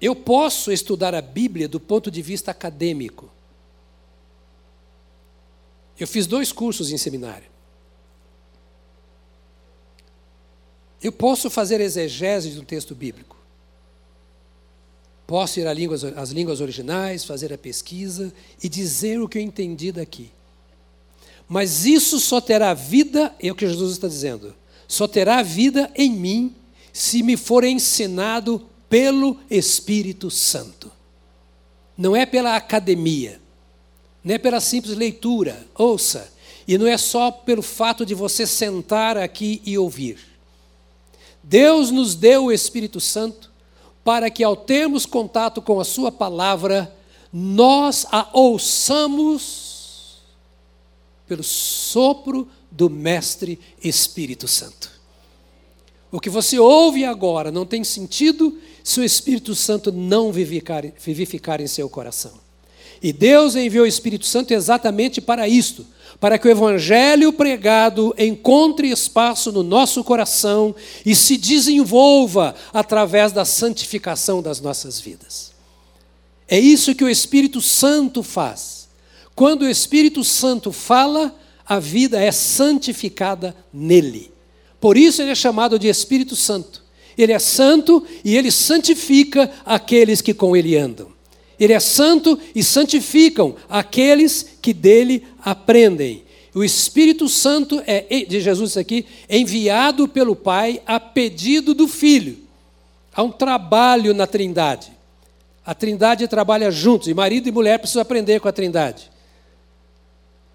[0.00, 3.30] Eu posso estudar a Bíblia do ponto de vista acadêmico.
[5.98, 7.48] Eu fiz dois cursos em seminário.
[11.02, 13.36] Eu posso fazer exegese um texto bíblico.
[15.26, 19.42] Posso ir às línguas, às línguas originais, fazer a pesquisa e dizer o que eu
[19.42, 20.32] entendi daqui.
[21.48, 24.54] Mas isso só terá vida, é o que Jesus está dizendo,
[24.86, 26.54] só terá vida em mim
[26.92, 30.90] se me for ensinado pelo Espírito Santo.
[31.96, 33.40] Não é pela academia,
[34.22, 36.32] não é pela simples leitura, ouça,
[36.66, 40.18] e não é só pelo fato de você sentar aqui e ouvir.
[41.42, 43.50] Deus nos deu o Espírito Santo
[44.04, 46.94] para que, ao termos contato com a Sua palavra,
[47.32, 49.77] nós a ouçamos
[51.28, 54.90] pelo sopro do Mestre Espírito Santo.
[56.10, 61.60] O que você ouve agora não tem sentido se o Espírito Santo não vivificar, vivificar
[61.60, 62.32] em seu coração.
[63.02, 65.86] E Deus enviou o Espírito Santo exatamente para isto,
[66.18, 73.44] para que o Evangelho pregado encontre espaço no nosso coração e se desenvolva através da
[73.44, 75.52] santificação das nossas vidas.
[76.48, 78.77] É isso que o Espírito Santo faz.
[79.38, 81.32] Quando o Espírito Santo fala,
[81.64, 84.32] a vida é santificada nele.
[84.80, 86.82] Por isso ele é chamado de Espírito Santo.
[87.16, 91.12] Ele é santo e ele santifica aqueles que com ele andam.
[91.56, 96.24] Ele é santo e santificam aqueles que dele aprendem.
[96.52, 102.38] O Espírito Santo é, de Jesus aqui, enviado pelo Pai a pedido do Filho.
[103.14, 104.90] Há um trabalho na Trindade.
[105.64, 109.16] A Trindade trabalha juntos, e marido e mulher precisam aprender com a Trindade.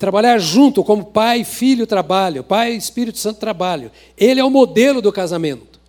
[0.03, 3.89] Trabalhar junto, como pai e filho trabalham, pai e Espírito Santo trabalham.
[4.17, 5.79] Ele é o modelo do casamento.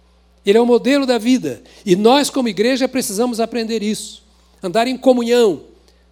[0.46, 1.60] Ele é o modelo da vida.
[1.84, 4.22] E nós, como igreja, precisamos aprender isso.
[4.62, 5.62] Andar em comunhão,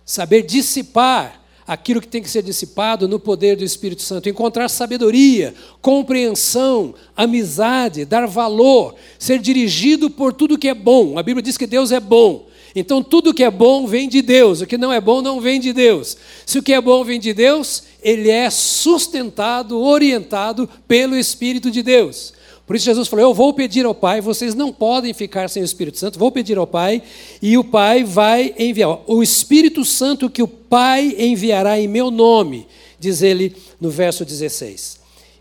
[0.05, 5.55] saber dissipar aquilo que tem que ser dissipado no poder do Espírito Santo, encontrar sabedoria,
[5.81, 11.21] compreensão, amizade, dar valor, ser dirigido por tudo que é bom.
[11.21, 12.51] A Bíblia diz que Deus é bom.
[12.75, 15.61] Então, tudo que é bom vem de Deus, o que não é bom não vem
[15.61, 16.17] de Deus.
[16.47, 21.83] Se o que é bom vem de Deus, ele é sustentado, orientado pelo Espírito de
[21.83, 22.33] Deus.
[22.67, 25.65] Por isso, Jesus falou: Eu vou pedir ao Pai, vocês não podem ficar sem o
[25.65, 27.03] Espírito Santo, vou pedir ao Pai,
[27.41, 29.01] e o Pai vai enviar.
[29.07, 32.67] O Espírito Santo que o Pai enviará em meu nome,
[32.99, 35.01] diz ele no verso 16.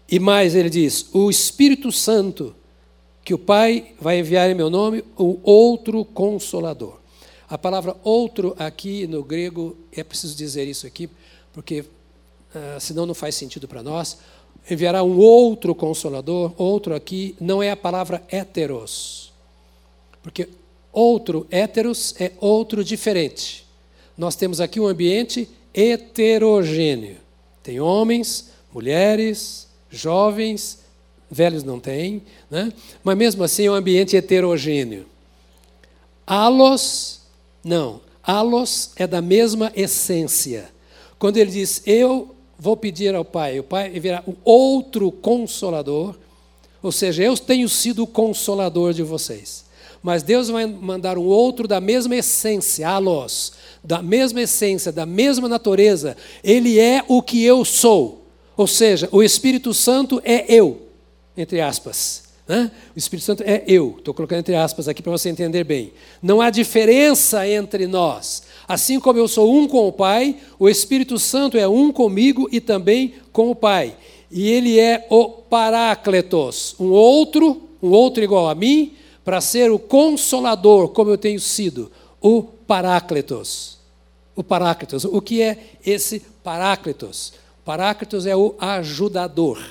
[0.09, 2.55] E mais, ele diz: O Espírito Santo
[3.24, 6.99] que o Pai vai enviar em meu nome, o outro consolador.
[7.47, 11.09] A palavra outro aqui no grego, é preciso dizer isso aqui,
[11.53, 11.86] porque
[12.80, 14.18] senão não faz sentido para nós.
[14.70, 19.32] Enviará um outro consolador, outro aqui, não é a palavra heteros.
[20.22, 20.47] Porque
[20.91, 23.66] outro, heteros, é outro diferente.
[24.18, 27.18] Nós temos aqui um ambiente heterogêneo.
[27.64, 30.80] Tem homens, mulheres, jovens,
[31.30, 32.74] velhos não têm, né?
[33.04, 35.06] mas mesmo assim é um ambiente heterogêneo.
[36.28, 37.22] Alos,
[37.64, 40.70] não, alos é da mesma essência.
[41.18, 42.31] Quando ele diz, eu
[42.62, 46.16] vou pedir ao Pai, o Pai virá um outro consolador,
[46.84, 49.66] ou seja, eu tenho sido o consolador de vocês.
[50.03, 53.53] Mas Deus vai mandar um outro da mesma essência, alos,
[53.84, 56.16] da mesma essência, da mesma natureza.
[56.43, 58.28] Ele é o que eu sou.
[58.55, 60.84] Ou seja, o Espírito Santo é eu,
[61.36, 62.26] entre aspas.
[62.47, 62.72] Né?
[62.95, 63.95] O Espírito Santo é eu.
[63.97, 65.93] Estou colocando entre aspas aqui para você entender bem.
[66.22, 68.43] Não há diferença entre nós.
[68.72, 72.61] Assim como eu sou um com o Pai, o Espírito Santo é um comigo e
[72.61, 73.97] também com o Pai.
[74.32, 78.93] E ele é o Parácletos, um outro, um outro igual a mim,
[79.26, 81.91] para ser o consolador, como eu tenho sido,
[82.22, 83.78] o Parácletos.
[84.38, 85.03] O Paráclitos.
[85.03, 87.34] O que é esse Paráclitos?
[87.65, 89.61] Paráclitos é o ajudador.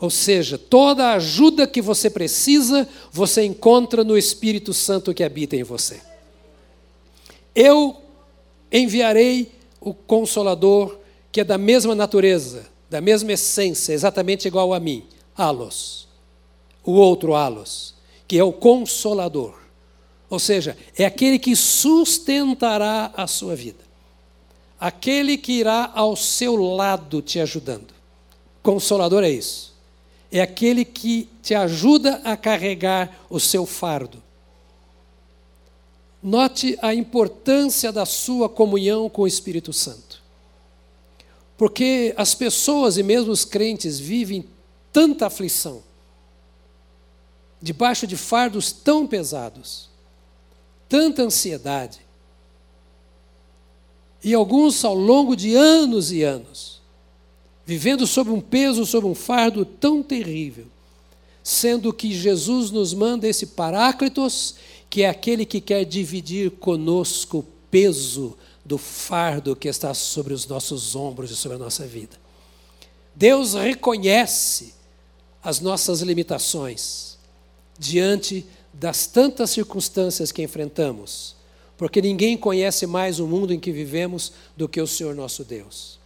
[0.00, 5.54] Ou seja, toda a ajuda que você precisa, você encontra no Espírito Santo que habita
[5.54, 6.00] em você.
[7.54, 8.07] Eu
[8.72, 10.98] enviarei o Consolador,
[11.30, 15.04] que é da mesma natureza, da mesma essência, exatamente igual a mim,
[15.36, 16.08] Alos.
[16.84, 17.94] O outro Alos,
[18.26, 19.58] que é o Consolador.
[20.30, 23.88] Ou seja, é aquele que sustentará a sua vida.
[24.78, 27.94] Aquele que irá ao seu lado te ajudando.
[28.62, 29.74] Consolador é isso.
[30.30, 34.22] É aquele que te ajuda a carregar o seu fardo.
[36.22, 40.22] Note a importância da sua comunhão com o Espírito Santo.
[41.56, 44.44] Porque as pessoas e mesmo os crentes vivem
[44.92, 45.82] tanta aflição,
[47.60, 49.88] debaixo de fardos tão pesados,
[50.88, 52.00] tanta ansiedade.
[54.22, 56.80] E alguns ao longo de anos e anos,
[57.64, 60.66] vivendo sob um peso, sob um fardo tão terrível,
[61.48, 64.56] sendo que Jesus nos manda esse Paráclitos,
[64.90, 70.46] que é aquele que quer dividir conosco o peso do fardo que está sobre os
[70.46, 72.20] nossos ombros e sobre a nossa vida.
[73.14, 74.74] Deus reconhece
[75.42, 77.16] as nossas limitações
[77.78, 81.34] diante das tantas circunstâncias que enfrentamos,
[81.78, 85.97] porque ninguém conhece mais o mundo em que vivemos do que o Senhor nosso Deus.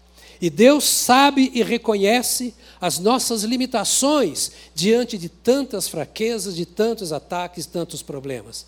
[0.43, 7.64] E Deus sabe e reconhece as nossas limitações diante de tantas fraquezas, de tantos ataques,
[7.64, 8.66] tantos problemas.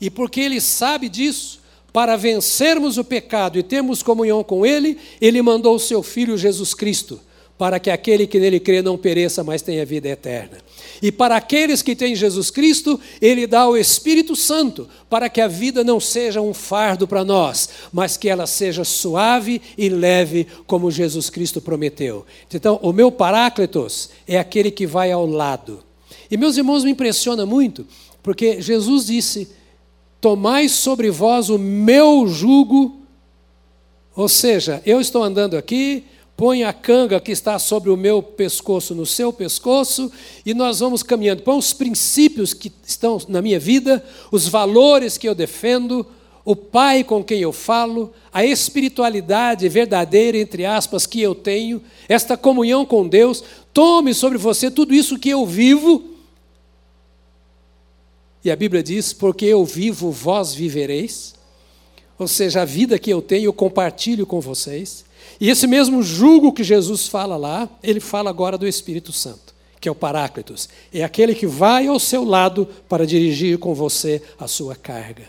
[0.00, 1.60] E porque Ele sabe disso,
[1.92, 6.74] para vencermos o pecado e termos comunhão com Ele, Ele mandou o Seu Filho Jesus
[6.74, 7.20] Cristo
[7.62, 10.58] para que aquele que nele crê não pereça, mas tenha vida eterna.
[11.00, 15.48] E para aqueles que têm Jesus Cristo, ele dá o Espírito Santo, para que a
[15.48, 20.90] vida não seja um fardo para nós, mas que ela seja suave e leve, como
[20.90, 22.26] Jesus Cristo prometeu.
[22.52, 25.82] Então, o meu Paráclitos é aquele que vai ao lado.
[26.30, 27.86] E meus irmãos, me impressiona muito,
[28.22, 29.48] porque Jesus disse:
[30.20, 33.02] Tomai sobre vós o meu jugo,
[34.14, 36.04] ou seja, eu estou andando aqui,
[36.42, 40.10] põe a canga que está sobre o meu pescoço no seu pescoço,
[40.44, 41.42] e nós vamos caminhando.
[41.42, 46.04] Põe os princípios que estão na minha vida, os valores que eu defendo,
[46.44, 52.36] o Pai com quem eu falo, a espiritualidade verdadeira, entre aspas, que eu tenho, esta
[52.36, 53.44] comunhão com Deus.
[53.72, 56.02] Tome sobre você tudo isso que eu vivo.
[58.44, 61.36] E a Bíblia diz: porque eu vivo, vós vivereis.
[62.18, 65.04] Ou seja, a vida que eu tenho, eu compartilho com vocês.
[65.42, 69.88] E esse mesmo jugo que Jesus fala lá, ele fala agora do Espírito Santo, que
[69.88, 70.68] é o Paráclitos.
[70.94, 75.28] É aquele que vai ao seu lado para dirigir com você a sua carga.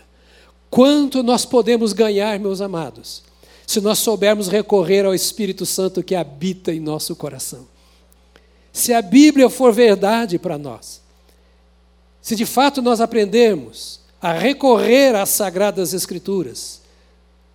[0.70, 3.24] Quanto nós podemos ganhar, meus amados,
[3.66, 7.66] se nós soubermos recorrer ao Espírito Santo que habita em nosso coração.
[8.72, 11.00] Se a Bíblia for verdade para nós,
[12.22, 16.83] se de fato nós aprendermos a recorrer às sagradas Escrituras,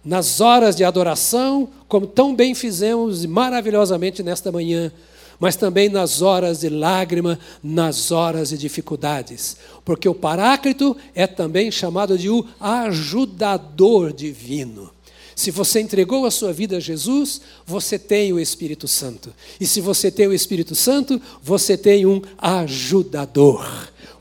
[0.04, 4.92] nas horas de adoração, como tão bem fizemos maravilhosamente nesta manhã,
[5.40, 9.58] mas também nas horas de lágrima, nas horas de dificuldades.
[9.86, 14.92] Porque o Paráclito é também chamado de o ajudador divino.
[15.36, 19.34] Se você entregou a sua vida a Jesus, você tem o Espírito Santo.
[19.58, 23.66] E se você tem o Espírito Santo, você tem um ajudador,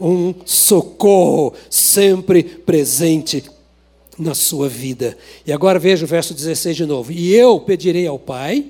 [0.01, 3.51] um socorro sempre presente
[4.19, 5.17] na sua vida.
[5.47, 7.13] E agora veja o verso 16 de novo.
[7.13, 8.67] E eu pedirei ao Pai,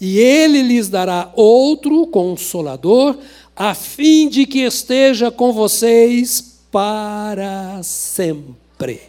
[0.00, 3.16] e ele lhes dará outro consolador,
[3.54, 9.02] a fim de que esteja com vocês para sempre.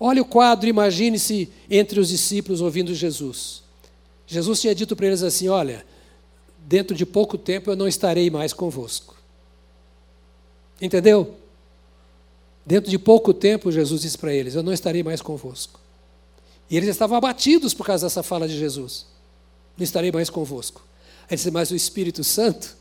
[0.00, 3.62] Olha o quadro, imagine-se entre os discípulos ouvindo Jesus.
[4.26, 5.84] Jesus tinha dito para eles assim: Olha,
[6.66, 9.14] dentro de pouco tempo eu não estarei mais convosco.
[10.80, 11.36] Entendeu?
[12.64, 15.80] Dentro de pouco tempo, Jesus disse para eles: Eu não estarei mais convosco.
[16.70, 19.06] E eles estavam abatidos por causa dessa fala de Jesus:
[19.76, 20.82] Não estarei mais convosco.
[21.28, 22.76] Aí disse: Mas o Espírito Santo,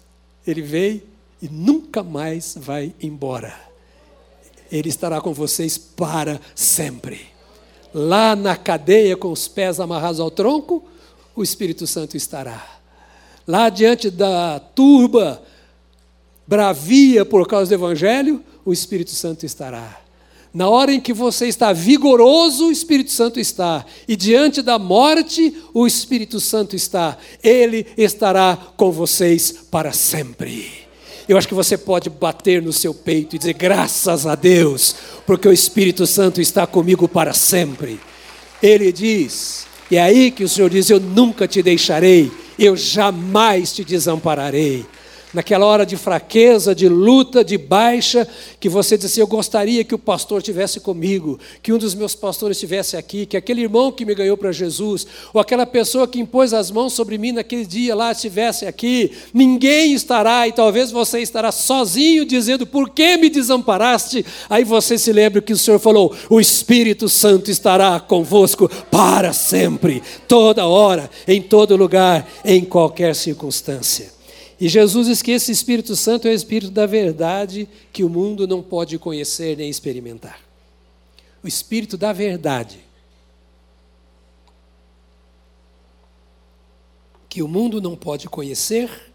[0.46, 1.02] ele veio
[1.42, 3.54] e nunca mais vai embora.
[4.72, 7.28] Ele estará com vocês para sempre.
[7.94, 10.86] Lá na cadeia, com os pés amarrados ao tronco,
[11.36, 12.80] o Espírito Santo estará.
[13.46, 15.44] Lá diante da turba,
[16.48, 20.02] bravia por causa do Evangelho, o Espírito Santo estará.
[20.54, 23.86] Na hora em que você está vigoroso, o Espírito Santo está.
[24.06, 27.18] E diante da morte, o Espírito Santo está.
[27.42, 30.70] Ele estará com vocês para sempre.
[31.28, 35.48] Eu acho que você pode bater no seu peito e dizer graças a Deus, porque
[35.48, 37.98] o Espírito Santo está comigo para sempre.
[38.62, 42.30] Ele diz, e é aí que o Senhor diz: Eu nunca te deixarei,
[42.60, 44.86] eu jamais te desampararei
[45.34, 48.28] naquela hora de fraqueza, de luta, de baixa,
[48.60, 52.16] que você disse assim, eu gostaria que o pastor estivesse comigo, que um dos meus
[52.16, 56.20] pastores estivesse aqui, que aquele irmão que me ganhou para Jesus, ou aquela pessoa que
[56.20, 61.20] impôs as mãos sobre mim naquele dia lá estivesse aqui, ninguém estará, e talvez você
[61.20, 64.26] estará sozinho dizendo, por que me desamparaste?
[64.50, 70.02] Aí você se lembra que o Senhor falou, o Espírito Santo estará convosco para sempre,
[70.28, 74.21] toda hora, em todo lugar, em qualquer circunstância.
[74.62, 78.46] E Jesus diz que esse Espírito Santo é o Espírito da verdade que o mundo
[78.46, 80.40] não pode conhecer nem experimentar.
[81.44, 82.80] O Espírito da verdade.
[87.28, 89.12] Que o mundo não pode conhecer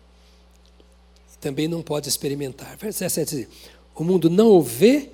[1.33, 2.77] e também não pode experimentar.
[2.77, 3.49] Verso 17 diz:
[3.95, 5.11] O mundo não o vê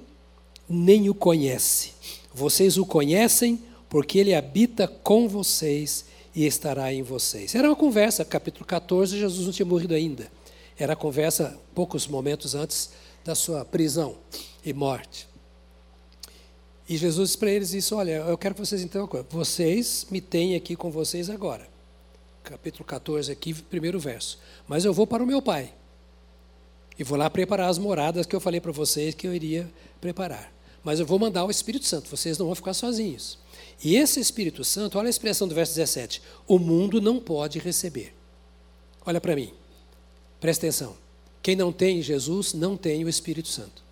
[0.66, 1.92] nem o conhece.
[2.32, 7.54] Vocês o conhecem porque ele habita com vocês e estará em vocês.
[7.54, 10.30] Era uma conversa, capítulo 14, Jesus não tinha morrido ainda.
[10.78, 12.90] Era a conversa poucos momentos antes
[13.24, 14.16] da sua prisão
[14.64, 15.28] e morte.
[16.88, 20.56] E Jesus disse para eles isso, olha, eu quero que vocês então, vocês me têm
[20.56, 21.68] aqui com vocês agora.
[22.42, 24.38] Capítulo 14 aqui, primeiro verso.
[24.66, 25.72] Mas eu vou para o meu Pai.
[26.98, 29.70] E vou lá preparar as moradas que eu falei para vocês que eu iria
[30.00, 30.52] preparar.
[30.84, 33.38] Mas eu vou mandar o Espírito Santo, vocês não vão ficar sozinhos.
[33.82, 38.14] E esse Espírito Santo, olha a expressão do verso 17: o mundo não pode receber.
[39.04, 39.52] Olha para mim,
[40.40, 40.96] presta atenção.
[41.42, 43.82] Quem não tem Jesus não tem o Espírito Santo.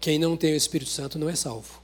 [0.00, 1.82] Quem não tem o Espírito Santo não é salvo.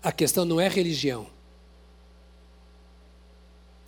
[0.00, 1.28] A questão não é religião.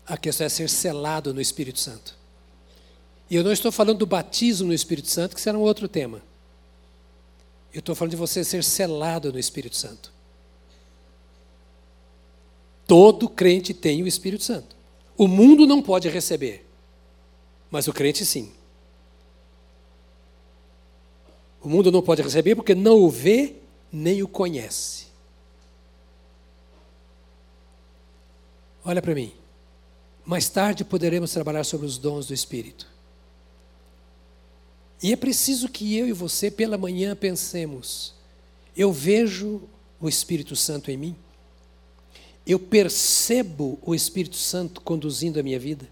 [0.06, 2.16] A questão é ser selado no Espírito Santo.
[3.30, 6.22] E eu não estou falando do batismo no Espírito Santo, que será um outro tema.
[7.72, 10.12] Eu estou falando de você ser selado no Espírito Santo.
[12.86, 14.76] Todo crente tem o Espírito Santo.
[15.16, 16.66] O mundo não pode receber,
[17.70, 18.52] mas o crente sim.
[21.62, 23.56] O mundo não pode receber porque não o vê
[23.90, 25.06] nem o conhece.
[28.84, 29.32] Olha para mim.
[30.24, 32.88] Mais tarde poderemos trabalhar sobre os dons do Espírito.
[35.02, 38.14] E é preciso que eu e você, pela manhã, pensemos:
[38.74, 39.62] eu vejo
[40.00, 41.16] o Espírito Santo em mim?
[42.46, 45.88] Eu percebo o Espírito Santo conduzindo a minha vida?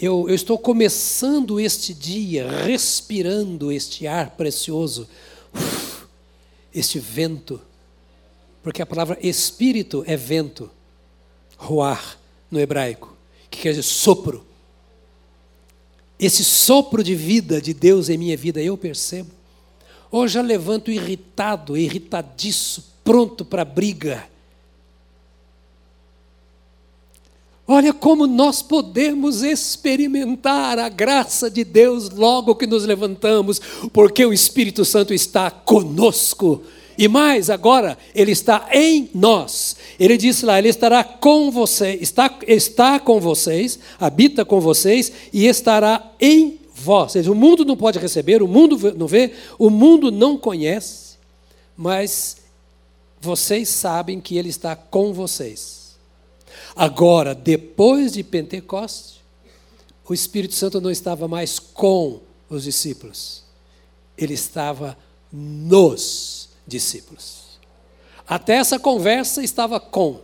[0.00, 5.08] Eu, eu, estou começando este dia respirando este ar precioso,
[6.72, 7.60] este vento,
[8.62, 10.70] porque a palavra espírito é vento,
[11.56, 12.16] roar
[12.50, 13.16] no hebraico,
[13.50, 14.48] que quer dizer sopro
[16.18, 19.30] esse sopro de vida de Deus em minha vida, eu percebo.
[20.10, 24.26] Hoje eu levanto irritado, irritadiço, pronto para briga.
[27.66, 33.60] Olha como nós podemos experimentar a graça de Deus logo que nos levantamos,
[33.92, 36.62] porque o Espírito Santo está conosco.
[36.98, 39.76] E mais, agora, Ele está em nós.
[40.00, 45.46] Ele disse lá, Ele estará com vocês, está, está com vocês, habita com vocês e
[45.46, 47.14] estará em vós.
[47.14, 51.16] O mundo não pode receber, o mundo não vê, o mundo não conhece,
[51.76, 52.38] mas
[53.20, 55.96] vocês sabem que Ele está com vocês.
[56.74, 59.20] Agora, depois de Pentecostes,
[60.08, 62.20] o Espírito Santo não estava mais com
[62.50, 63.44] os discípulos,
[64.16, 64.96] ele estava
[65.30, 67.58] nos discípulos.
[68.26, 70.20] Até essa conversa estava com,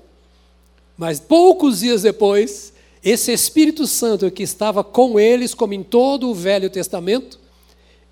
[0.97, 2.73] mas poucos dias depois,
[3.03, 7.41] esse Espírito Santo que estava com eles, como em todo o Velho Testamento,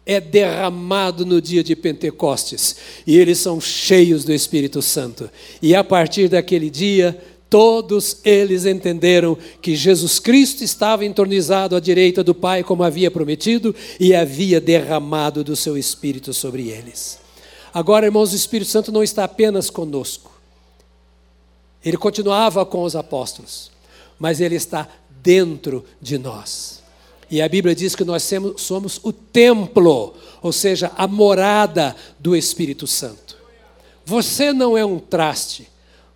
[0.04, 2.76] é derramado no dia de Pentecostes
[3.06, 5.30] e eles são cheios do Espírito Santo.
[5.60, 7.16] E a partir daquele dia,
[7.48, 13.74] todos eles entenderam que Jesus Cristo estava entronizado à direita do Pai, como havia prometido,
[14.00, 17.21] e havia derramado do seu Espírito sobre eles.
[17.72, 20.30] Agora, irmãos, o Espírito Santo não está apenas conosco.
[21.84, 23.70] Ele continuava com os apóstolos,
[24.18, 24.88] mas ele está
[25.22, 26.82] dentro de nós.
[27.30, 32.86] E a Bíblia diz que nós somos o templo, ou seja, a morada do Espírito
[32.86, 33.38] Santo.
[34.04, 35.66] Você não é um traste,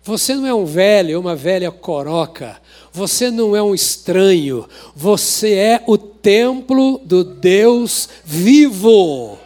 [0.03, 2.61] você não é um velho, uma velha coroca,
[2.93, 9.39] você não é um estranho, você é o templo do Deus vivo.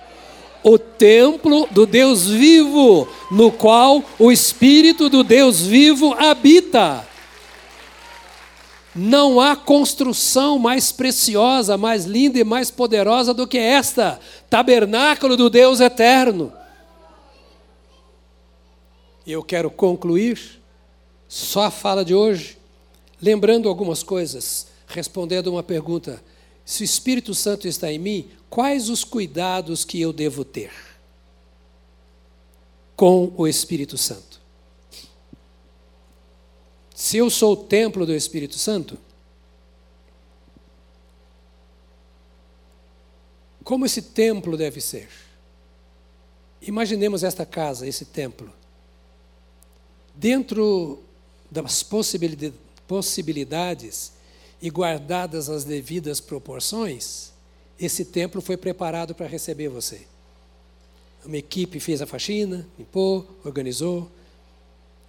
[0.64, 7.07] O templo do Deus vivo, no qual o Espírito do Deus vivo habita.
[8.93, 15.49] Não há construção mais preciosa, mais linda e mais poderosa do que esta tabernáculo do
[15.49, 16.51] Deus eterno.
[19.26, 20.62] E eu quero concluir
[21.28, 22.57] só a fala de hoje,
[23.22, 26.22] lembrando algumas coisas, respondendo uma pergunta:
[26.72, 30.72] se o Espírito Santo está em mim, quais os cuidados que eu devo ter
[32.95, 34.39] com o Espírito Santo?
[36.95, 38.97] Se eu sou o templo do Espírito Santo,
[43.65, 45.09] como esse templo deve ser?
[46.61, 48.49] Imaginemos esta casa, esse templo.
[50.15, 51.03] Dentro
[51.51, 51.84] das
[52.88, 54.13] possibilidades
[54.62, 57.32] e guardadas as devidas proporções,
[57.80, 60.01] esse templo foi preparado para receber você.
[61.26, 64.09] Uma equipe fez a faxina, limpou, organizou,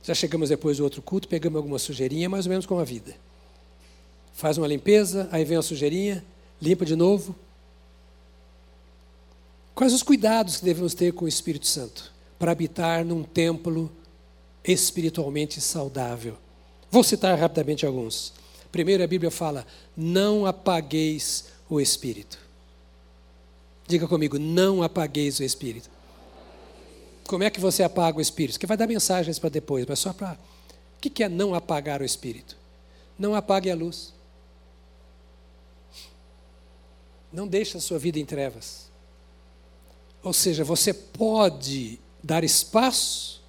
[0.03, 3.15] já chegamos depois do outro culto, pegamos alguma sujeirinha, mais ou menos como a vida.
[4.33, 6.25] Faz uma limpeza, aí vem a sujeirinha,
[6.61, 7.37] limpa de novo.
[9.75, 13.91] Quais os cuidados que devemos ter com o Espírito Santo para habitar num templo
[14.65, 16.37] espiritualmente saudável?
[16.91, 18.33] Vou citar rapidamente alguns.
[18.73, 19.67] Primeiro, a Bíblia fala:
[19.97, 22.39] não apagueis o Espírito.
[23.87, 25.89] Diga comigo: não apagueis o Espírito.
[27.27, 28.57] Como é que você apaga o espírito?
[28.57, 30.33] Porque vai dar mensagens para depois, mas só para.
[30.33, 32.57] O que é não apagar o espírito?
[33.19, 34.13] Não apague a luz.
[37.33, 38.91] Não deixe a sua vida em trevas.
[40.23, 43.43] Ou seja, você pode dar espaço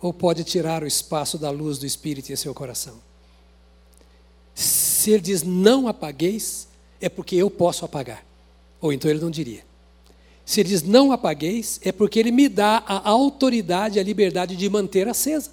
[0.00, 3.00] ou pode tirar o espaço da luz do Espírito em seu coração.
[4.98, 6.66] Se ele diz não apagueis,
[7.00, 8.26] é porque eu posso apagar.
[8.80, 9.60] Ou então ele não diria.
[10.44, 14.68] Se ele diz não apagueis, é porque ele me dá a autoridade, a liberdade de
[14.68, 15.52] manter acesa.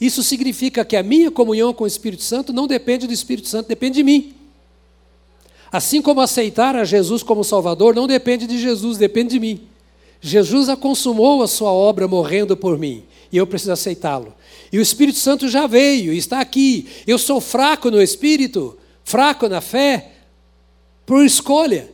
[0.00, 3.66] Isso significa que a minha comunhão com o Espírito Santo não depende do Espírito Santo,
[3.66, 4.36] depende de mim.
[5.72, 9.62] Assim como aceitar a Jesus como Salvador não depende de Jesus, depende de mim.
[10.20, 13.02] Jesus a consumou a sua obra morrendo por mim,
[13.32, 14.34] e eu preciso aceitá-lo.
[14.70, 16.86] E o Espírito Santo já veio, está aqui.
[17.06, 20.12] Eu sou fraco no espírito, fraco na fé,
[21.06, 21.88] por escolha.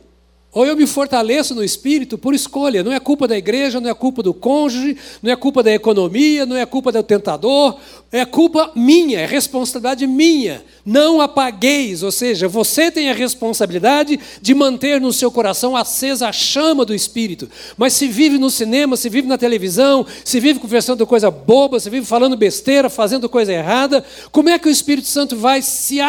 [0.51, 2.83] Ou eu me fortaleço no espírito por escolha.
[2.83, 6.43] Não é culpa da igreja, não é culpa do cônjuge, não é culpa da economia,
[6.43, 7.77] não é culpa do tentador,
[8.11, 10.63] é culpa minha, é responsabilidade minha.
[10.83, 16.33] Não apagueis, ou seja, você tem a responsabilidade de manter no seu coração acesa a
[16.33, 17.47] chama do espírito.
[17.77, 21.91] Mas se vive no cinema, se vive na televisão, se vive conversando coisa boba, se
[21.91, 25.99] vive falando besteira, fazendo coisa errada, como é que o Espírito Santo vai se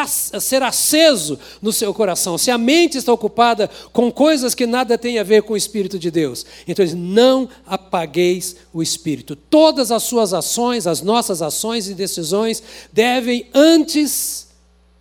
[0.41, 2.39] ser aceso no seu coração?
[2.39, 5.57] Se a mente está ocupada com coisas coisas que nada têm a ver com o
[5.57, 6.47] Espírito de Deus.
[6.69, 9.35] Então, não apagueis o Espírito.
[9.35, 12.63] Todas as suas ações, as nossas ações e decisões,
[12.93, 14.47] devem antes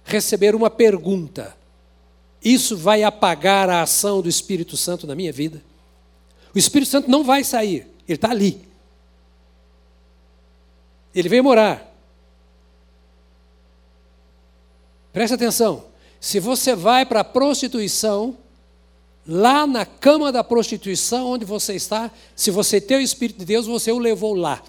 [0.04, 1.56] receber uma pergunta:
[2.44, 5.62] Isso vai apagar a ação do Espírito Santo na minha vida?
[6.56, 8.68] O Espírito Santo não vai sair, ele está ali.
[11.14, 11.86] Ele veio morar.
[15.14, 15.86] Preste atenção.
[16.20, 18.36] Se você vai para a prostituição,
[19.30, 23.68] lá na cama da prostituição onde você está, se você tem o Espírito de Deus,
[23.68, 24.64] você o levou lá.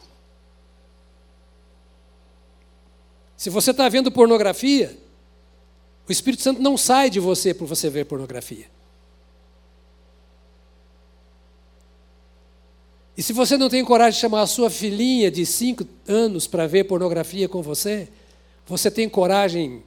[3.38, 4.98] Se você está vendo pornografia,
[6.06, 8.66] o Espírito Santo não sai de você por você ver pornografia.
[13.16, 16.66] E se você não tem coragem de chamar a sua filhinha de cinco anos para
[16.66, 18.08] ver pornografia com você,
[18.66, 19.82] você tem coragem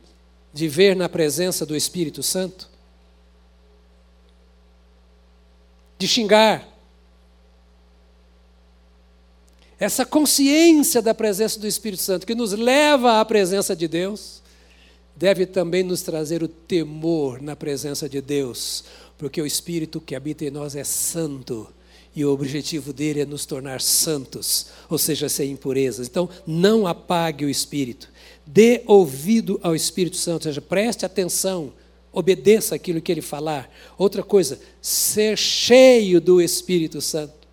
[0.51, 2.72] de ver na presença do Espírito Santo?
[5.97, 6.67] De xingar.
[9.79, 14.41] Essa consciência da presença do Espírito Santo que nos leva à presença de Deus
[15.15, 18.83] deve também nos trazer o temor na presença de Deus,
[19.17, 21.67] porque o Espírito que habita em nós é santo
[22.15, 26.07] e o objetivo dele é nos tornar santos, ou seja, sem impurezas.
[26.07, 28.09] Então, não apague o Espírito.
[28.45, 31.73] Dê ouvido ao Espírito Santo, ou seja, preste atenção,
[32.13, 33.69] obedeça aquilo que ele falar.
[33.97, 37.47] Outra coisa, ser cheio do Espírito Santo.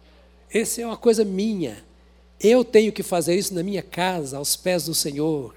[0.53, 1.83] Essa é uma coisa minha.
[2.39, 5.55] Eu tenho que fazer isso na minha casa, aos pés do Senhor.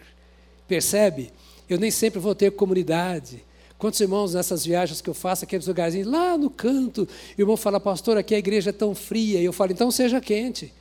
[0.68, 1.32] Percebe?
[1.70, 3.44] Eu nem sempre vou ter comunidade.
[3.78, 7.80] Quantos irmãos nessas viagens que eu faço, aqueles lugarzinhos lá no canto, o irmão fala,
[7.80, 9.42] pastor, aqui a igreja é tão fria.
[9.42, 10.74] E eu falo, então seja quente.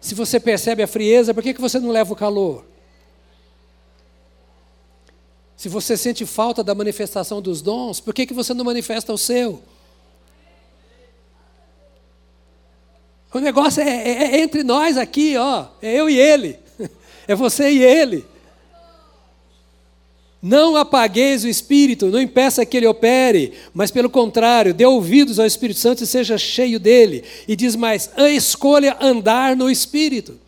[0.00, 2.66] Se você percebe a frieza, por que, que você não leva o calor?
[5.56, 9.18] Se você sente falta da manifestação dos dons, por que, que você não manifesta o
[9.18, 9.62] seu?
[13.32, 15.66] O negócio é, é, é entre nós aqui, ó.
[15.82, 16.58] É eu e ele.
[17.26, 18.22] É você e ele.
[20.42, 25.46] Não apagueis o Espírito, não impeça que ele opere, mas pelo contrário, dê ouvidos ao
[25.46, 27.24] Espírito Santo e seja cheio dele.
[27.48, 30.38] E diz mais: escolha andar no Espírito.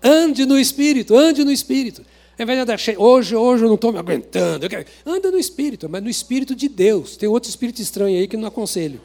[0.00, 2.04] Ande no Espírito, ande no Espírito.
[2.36, 4.68] Ao invés de andar cheio, hoje, hoje eu não estou me aguentando.
[4.68, 4.84] Quero...
[5.06, 7.16] Anda no Espírito, mas no Espírito de Deus.
[7.16, 9.00] Tem outro Espírito estranho aí que não aconselho.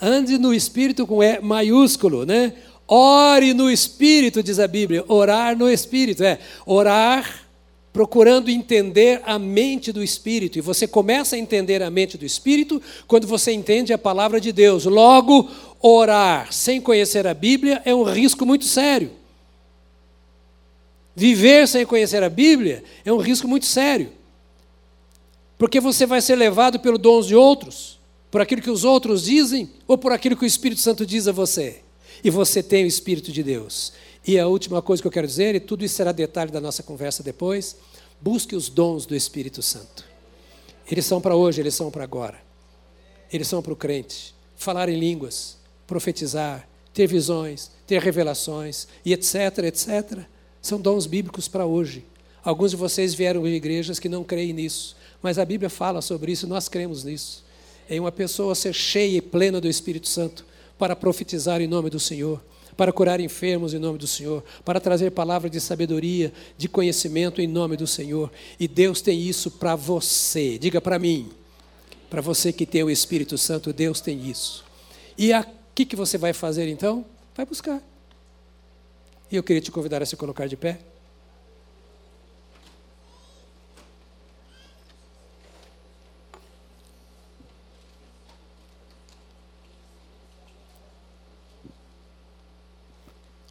[0.00, 2.54] Ande no Espírito com E maiúsculo, né?
[2.86, 5.04] Ore no Espírito, diz a Bíblia.
[5.06, 7.46] Orar no Espírito, é orar
[7.92, 10.56] procurando entender a mente do Espírito.
[10.56, 14.52] E você começa a entender a mente do Espírito quando você entende a palavra de
[14.52, 14.84] Deus.
[14.86, 15.50] Logo,
[15.82, 19.17] orar sem conhecer a Bíblia é um risco muito sério.
[21.18, 24.12] Viver sem conhecer a Bíblia é um risco muito sério.
[25.58, 27.98] Porque você vai ser levado pelo dons de outros,
[28.30, 31.32] por aquilo que os outros dizem ou por aquilo que o Espírito Santo diz a
[31.32, 31.80] você.
[32.22, 33.92] E você tem o Espírito de Deus.
[34.24, 36.84] E a última coisa que eu quero dizer, e tudo isso será detalhe da nossa
[36.84, 37.76] conversa depois,
[38.20, 40.04] Busque os dons do Espírito Santo.
[40.90, 42.40] Eles são para hoje, eles são para agora.
[43.32, 44.34] Eles são para o crente.
[44.56, 45.56] Falar em línguas,
[45.86, 50.26] profetizar, ter visões, ter revelações e etc, etc.
[50.60, 52.04] São dons bíblicos para hoje.
[52.44, 56.32] Alguns de vocês vieram de igrejas que não creem nisso, mas a Bíblia fala sobre
[56.32, 57.44] isso e nós cremos nisso.
[57.90, 60.44] Em uma pessoa ser cheia e plena do Espírito Santo
[60.78, 62.40] para profetizar em nome do Senhor
[62.78, 67.46] para curar enfermos em nome do Senhor, para trazer palavras de sabedoria, de conhecimento em
[67.48, 68.30] nome do Senhor.
[68.58, 70.56] E Deus tem isso para você.
[70.56, 71.28] Diga para mim,
[72.08, 74.64] para você que tem o Espírito Santo, Deus tem isso.
[75.18, 75.44] E o
[75.74, 77.04] que, que você vai fazer então?
[77.34, 77.82] Vai buscar.
[79.30, 80.78] E eu queria te convidar a se colocar de pé.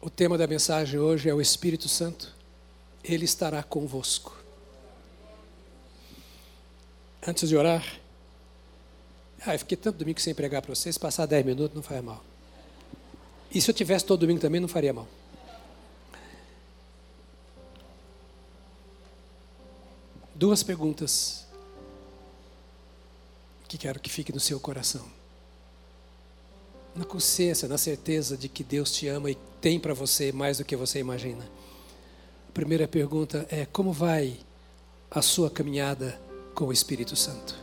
[0.02, 2.34] O tema da mensagem hoje é o Espírito Santo.
[3.04, 4.36] Ele estará convosco.
[7.24, 8.00] Antes de orar,
[9.46, 12.24] ah, eu fiquei tanto domingo sem pregar para vocês, passar 10 minutos não faz mal.
[13.54, 15.06] E se eu tivesse todo domingo também, não faria mal.
[20.38, 21.46] Duas perguntas
[23.66, 25.18] que quero que fique no seu coração
[26.98, 30.64] na consciência, na certeza de que Deus te ama e tem para você mais do
[30.64, 31.48] que você imagina.
[32.48, 34.38] A primeira pergunta é: como vai
[35.10, 36.20] a sua caminhada
[36.54, 37.54] com o Espírito Santo?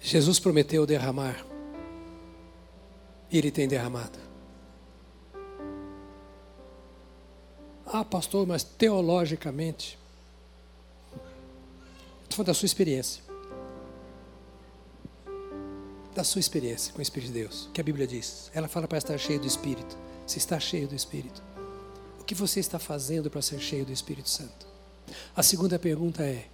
[0.00, 1.44] Jesus prometeu derramar,
[3.30, 4.23] e Ele tem derramado.
[7.96, 9.96] Ah, pastor, mas teologicamente.
[12.24, 13.22] Estou falando da sua experiência
[16.12, 18.50] da sua experiência com o Espírito de Deus, que a Bíblia diz.
[18.52, 19.96] Ela fala para estar cheio do Espírito.
[20.26, 21.40] Se está cheio do Espírito,
[22.20, 24.66] o que você está fazendo para ser cheio do Espírito Santo?
[25.36, 26.46] A segunda pergunta é: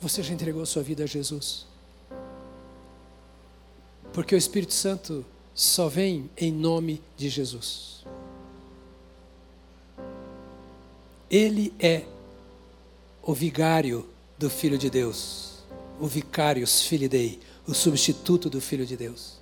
[0.00, 1.66] você já entregou sua vida a Jesus?
[4.12, 7.91] Porque o Espírito Santo só vem em nome de Jesus.
[11.32, 12.02] Ele é
[13.22, 14.06] o vigário
[14.36, 15.62] do Filho de Deus,
[15.98, 19.38] o vicários filidei, o substituto do Filho de Deus.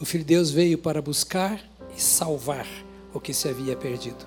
[0.00, 1.62] O Filho de Deus veio para buscar
[1.94, 2.66] e salvar
[3.12, 4.24] o que se havia perdido.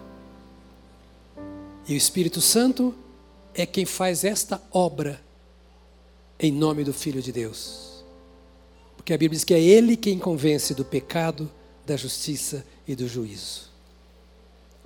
[1.87, 2.93] E o Espírito Santo
[3.55, 5.19] é quem faz esta obra
[6.39, 8.03] em nome do Filho de Deus.
[8.95, 11.49] Porque a Bíblia diz que é Ele quem convence do pecado,
[11.83, 13.68] da justiça e do juízo.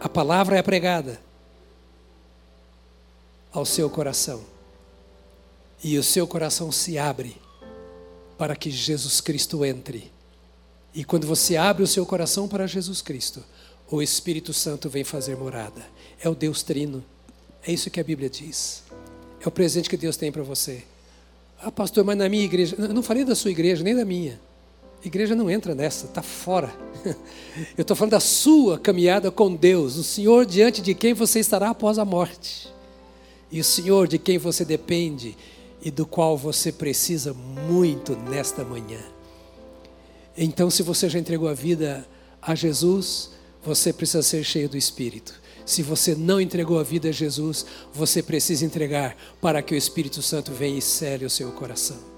[0.03, 1.17] A palavra é pregada
[3.53, 4.43] ao seu coração
[5.81, 7.37] e o seu coração se abre
[8.37, 10.11] para que Jesus Cristo entre.
[10.93, 13.41] E quando você abre o seu coração para Jesus Cristo,
[13.89, 15.81] o Espírito Santo vem fazer morada.
[16.21, 17.01] É o Deus Trino.
[17.65, 18.83] É isso que a Bíblia diz.
[19.39, 20.83] É o presente que Deus tem para você.
[21.61, 22.75] Ah, pastor, mas na minha igreja.
[22.77, 24.37] Eu não falei da sua igreja, nem da minha.
[25.03, 26.73] A igreja não entra nessa, está fora.
[27.77, 31.69] Eu estou falando da sua caminhada com Deus, o Senhor diante de quem você estará
[31.69, 32.71] após a morte.
[33.51, 35.35] E o Senhor de quem você depende
[35.81, 38.99] e do qual você precisa muito nesta manhã.
[40.37, 42.07] Então, se você já entregou a vida
[42.41, 43.31] a Jesus,
[43.61, 45.39] você precisa ser cheio do Espírito.
[45.65, 50.21] Se você não entregou a vida a Jesus, você precisa entregar para que o Espírito
[50.21, 52.12] Santo venha e cele o seu coração.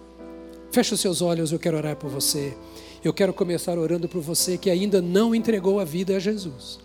[0.75, 2.53] Feche os seus olhos, eu quero orar por você.
[3.01, 6.79] Eu quero começar orando por você que ainda não entregou a vida a Jesus.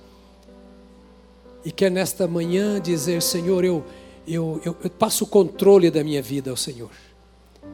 [1.64, 3.84] E quer nesta manhã dizer: Senhor, eu,
[4.28, 6.92] eu, eu, eu passo o controle da minha vida ao Senhor.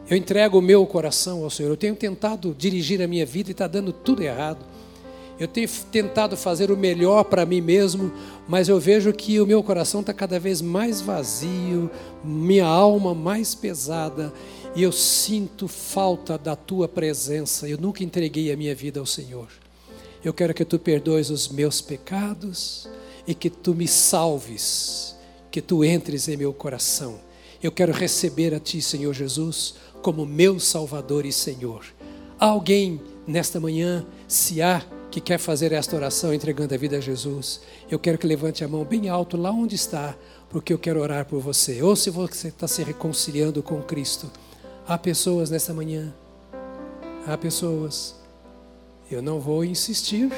[0.08, 1.68] Eu entrego o meu coração ao Senhor.
[1.68, 4.64] Eu tenho tentado dirigir a minha vida e está dando tudo errado.
[5.38, 8.10] Eu tenho tentado fazer o melhor para mim mesmo,
[8.48, 11.90] mas eu vejo que o meu coração está cada vez mais vazio,
[12.24, 14.32] minha alma mais pesada,
[14.76, 17.66] e eu sinto falta da tua presença.
[17.66, 19.48] Eu nunca entreguei a minha vida ao Senhor.
[20.22, 22.86] Eu quero que tu perdoes os meus pecados
[23.26, 25.16] e que tu me salves,
[25.50, 27.18] que tu entres em meu coração.
[27.62, 31.82] Eu quero receber a ti, Senhor Jesus, como meu Salvador e Senhor.
[32.38, 37.00] Há alguém nesta manhã, se há que quer fazer esta oração entregando a vida a
[37.00, 40.14] Jesus, eu quero que levante a mão bem alto lá onde está,
[40.50, 41.82] porque eu quero orar por você.
[41.82, 44.30] Ou se você está se reconciliando com Cristo
[44.88, 46.14] Há pessoas nessa manhã,
[47.26, 48.14] há pessoas,
[49.10, 50.30] eu não vou insistir,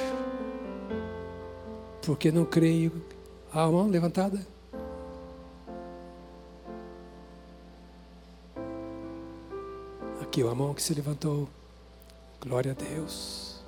[2.00, 2.90] porque não creio.
[3.52, 4.40] Há a mão levantada?
[10.22, 11.46] Aqui, a mão que se levantou.
[12.40, 13.62] Glória a Deus.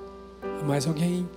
[0.65, 1.29] Mais alguém?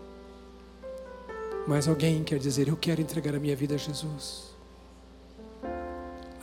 [1.68, 4.53] Mais alguém quer dizer, eu quero entregar a minha vida a Jesus.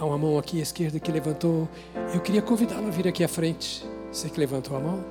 [0.01, 1.69] Há uma mão aqui à esquerda que levantou.
[2.15, 3.87] Eu queria convidá-lo a vir aqui à frente.
[4.11, 5.05] Você que levantou a mão.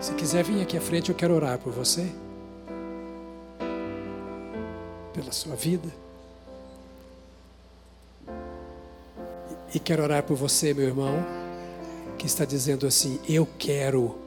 [0.00, 2.10] Se quiser vir aqui à frente, eu quero orar por você.
[5.14, 5.88] Pela sua vida.
[9.72, 11.24] E quero orar por você, meu irmão,
[12.18, 14.18] que está dizendo assim: Eu quero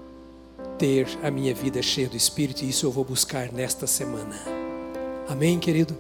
[0.77, 4.39] ter a minha vida cheia do Espírito e isso eu vou buscar nesta semana.
[5.27, 5.97] Amém, querido?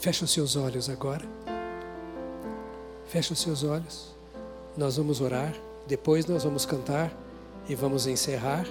[0.00, 1.45] Fecha os seus olhos agora.
[3.08, 4.14] Feche os seus olhos.
[4.76, 5.54] Nós vamos orar.
[5.86, 7.16] Depois nós vamos cantar
[7.68, 8.66] e vamos encerrar.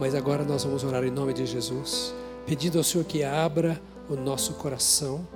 [0.00, 2.14] Mas agora nós vamos orar em nome de Jesus,
[2.46, 5.26] pedindo ao Senhor que abra o nosso coração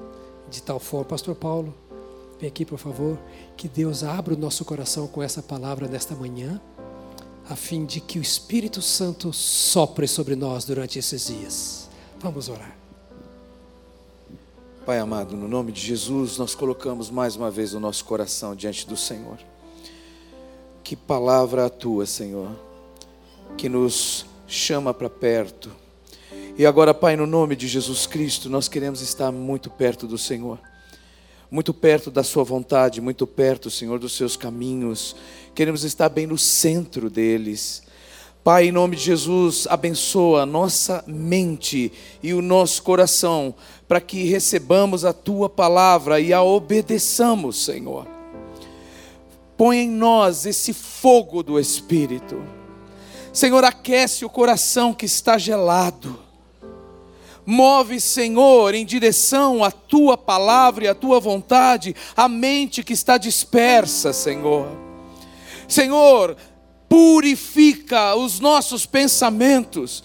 [0.49, 1.05] de tal forma.
[1.05, 1.75] Pastor Paulo,
[2.41, 3.19] vem aqui por favor.
[3.57, 6.61] Que Deus abra o nosso coração com essa palavra nesta manhã,
[7.49, 11.89] a fim de que o Espírito Santo sopre sobre nós durante esses dias.
[12.19, 12.86] Vamos orar.
[14.87, 18.87] Pai amado, no nome de Jesus, nós colocamos mais uma vez o nosso coração diante
[18.87, 19.37] do Senhor.
[20.85, 22.49] Que palavra a tua, Senhor,
[23.59, 25.73] que nos chama para perto.
[26.57, 30.61] E agora, Pai, no nome de Jesus Cristo, nós queremos estar muito perto do Senhor,
[31.51, 35.17] muito perto da Sua vontade, muito perto, Senhor, dos seus caminhos.
[35.53, 37.83] Queremos estar bem no centro deles.
[38.47, 41.93] Pai, em nome de Jesus, abençoa a nossa mente
[42.23, 43.53] e o nosso coração
[43.89, 48.07] para que recebamos a tua palavra e a obedeçamos, Senhor.
[49.57, 52.41] Põe em nós esse fogo do Espírito.
[53.33, 56.17] Senhor, aquece o coração que está gelado.
[57.45, 63.19] Move, Senhor, em direção à tua palavra e à tua vontade, a mente que está
[63.19, 64.69] dispersa, Senhor.
[65.67, 66.37] Senhor,
[66.97, 70.03] purifica os nossos pensamentos.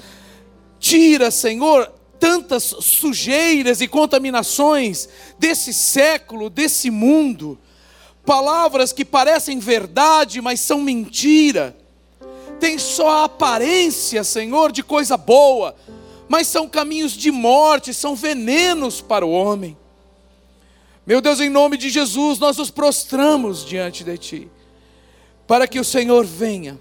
[0.77, 1.89] Tira, Senhor,
[2.19, 5.07] tantas sujeiras e contaminações
[5.39, 7.57] desse século, desse mundo,
[8.25, 11.77] palavras que parecem verdade, mas são mentira,
[12.59, 15.73] tem só a aparência, Senhor, de coisa boa,
[16.27, 19.77] mas são caminhos de morte, são venenos para o homem.
[21.07, 24.51] Meu Deus, em nome de Jesus, nós nos prostramos diante de Ti,
[25.51, 26.79] para que o Senhor venha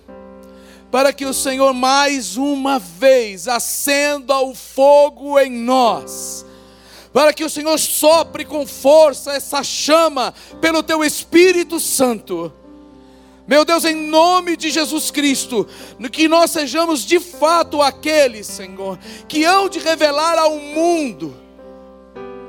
[0.92, 6.46] para que o Senhor mais uma vez acenda o fogo em nós,
[7.12, 12.52] para que o Senhor sopre com força essa chama pelo teu Espírito Santo.
[13.44, 15.66] Meu Deus, em nome de Jesus Cristo,
[16.12, 21.36] que nós sejamos de fato aqueles, Senhor, que hão de revelar ao mundo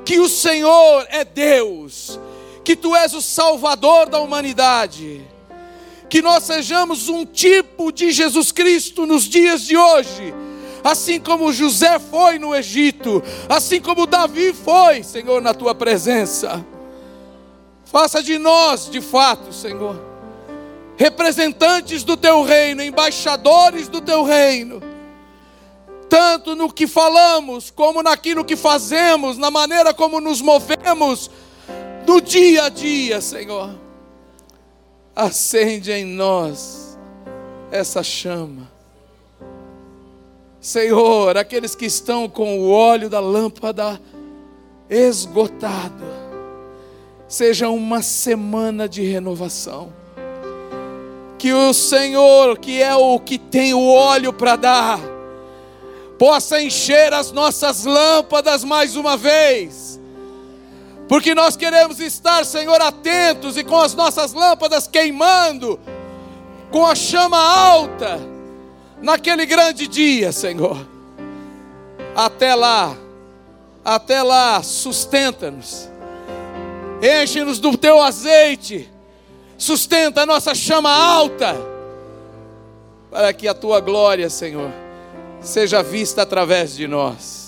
[0.04, 2.18] que o Senhor é Deus,
[2.64, 5.31] que tu és o Salvador da humanidade
[6.12, 10.34] que nós sejamos um tipo de Jesus Cristo nos dias de hoje,
[10.84, 16.62] assim como José foi no Egito, assim como Davi foi, Senhor, na tua presença.
[17.86, 19.98] Faça de nós, de fato, Senhor,
[20.98, 24.82] representantes do teu reino, embaixadores do teu reino,
[26.10, 31.30] tanto no que falamos, como naquilo que fazemos, na maneira como nos movemos,
[32.04, 33.81] do dia a dia, Senhor.
[35.14, 36.98] Acende em nós
[37.70, 38.72] essa chama
[40.62, 44.00] Senhor, aqueles que estão com o óleo da lâmpada
[44.88, 46.04] esgotado,
[47.26, 49.92] seja uma semana de renovação.
[51.36, 55.00] Que o Senhor, que é o que tem o óleo para dar,
[56.16, 60.00] possa encher as nossas lâmpadas mais uma vez.
[61.12, 65.78] Porque nós queremos estar, Senhor, atentos e com as nossas lâmpadas queimando,
[66.70, 68.18] com a chama alta
[69.02, 70.74] naquele grande dia, Senhor.
[72.16, 72.96] Até lá,
[73.84, 75.86] até lá, sustenta-nos,
[77.02, 78.88] enche-nos do teu azeite,
[79.58, 81.54] sustenta a nossa chama alta,
[83.10, 84.72] para que a tua glória, Senhor,
[85.42, 87.41] seja vista através de nós,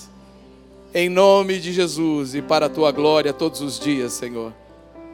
[0.94, 4.52] em nome de Jesus e para a tua glória todos os dias, Senhor.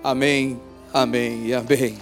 [0.05, 0.61] Amém,
[0.93, 1.99] amém e amém.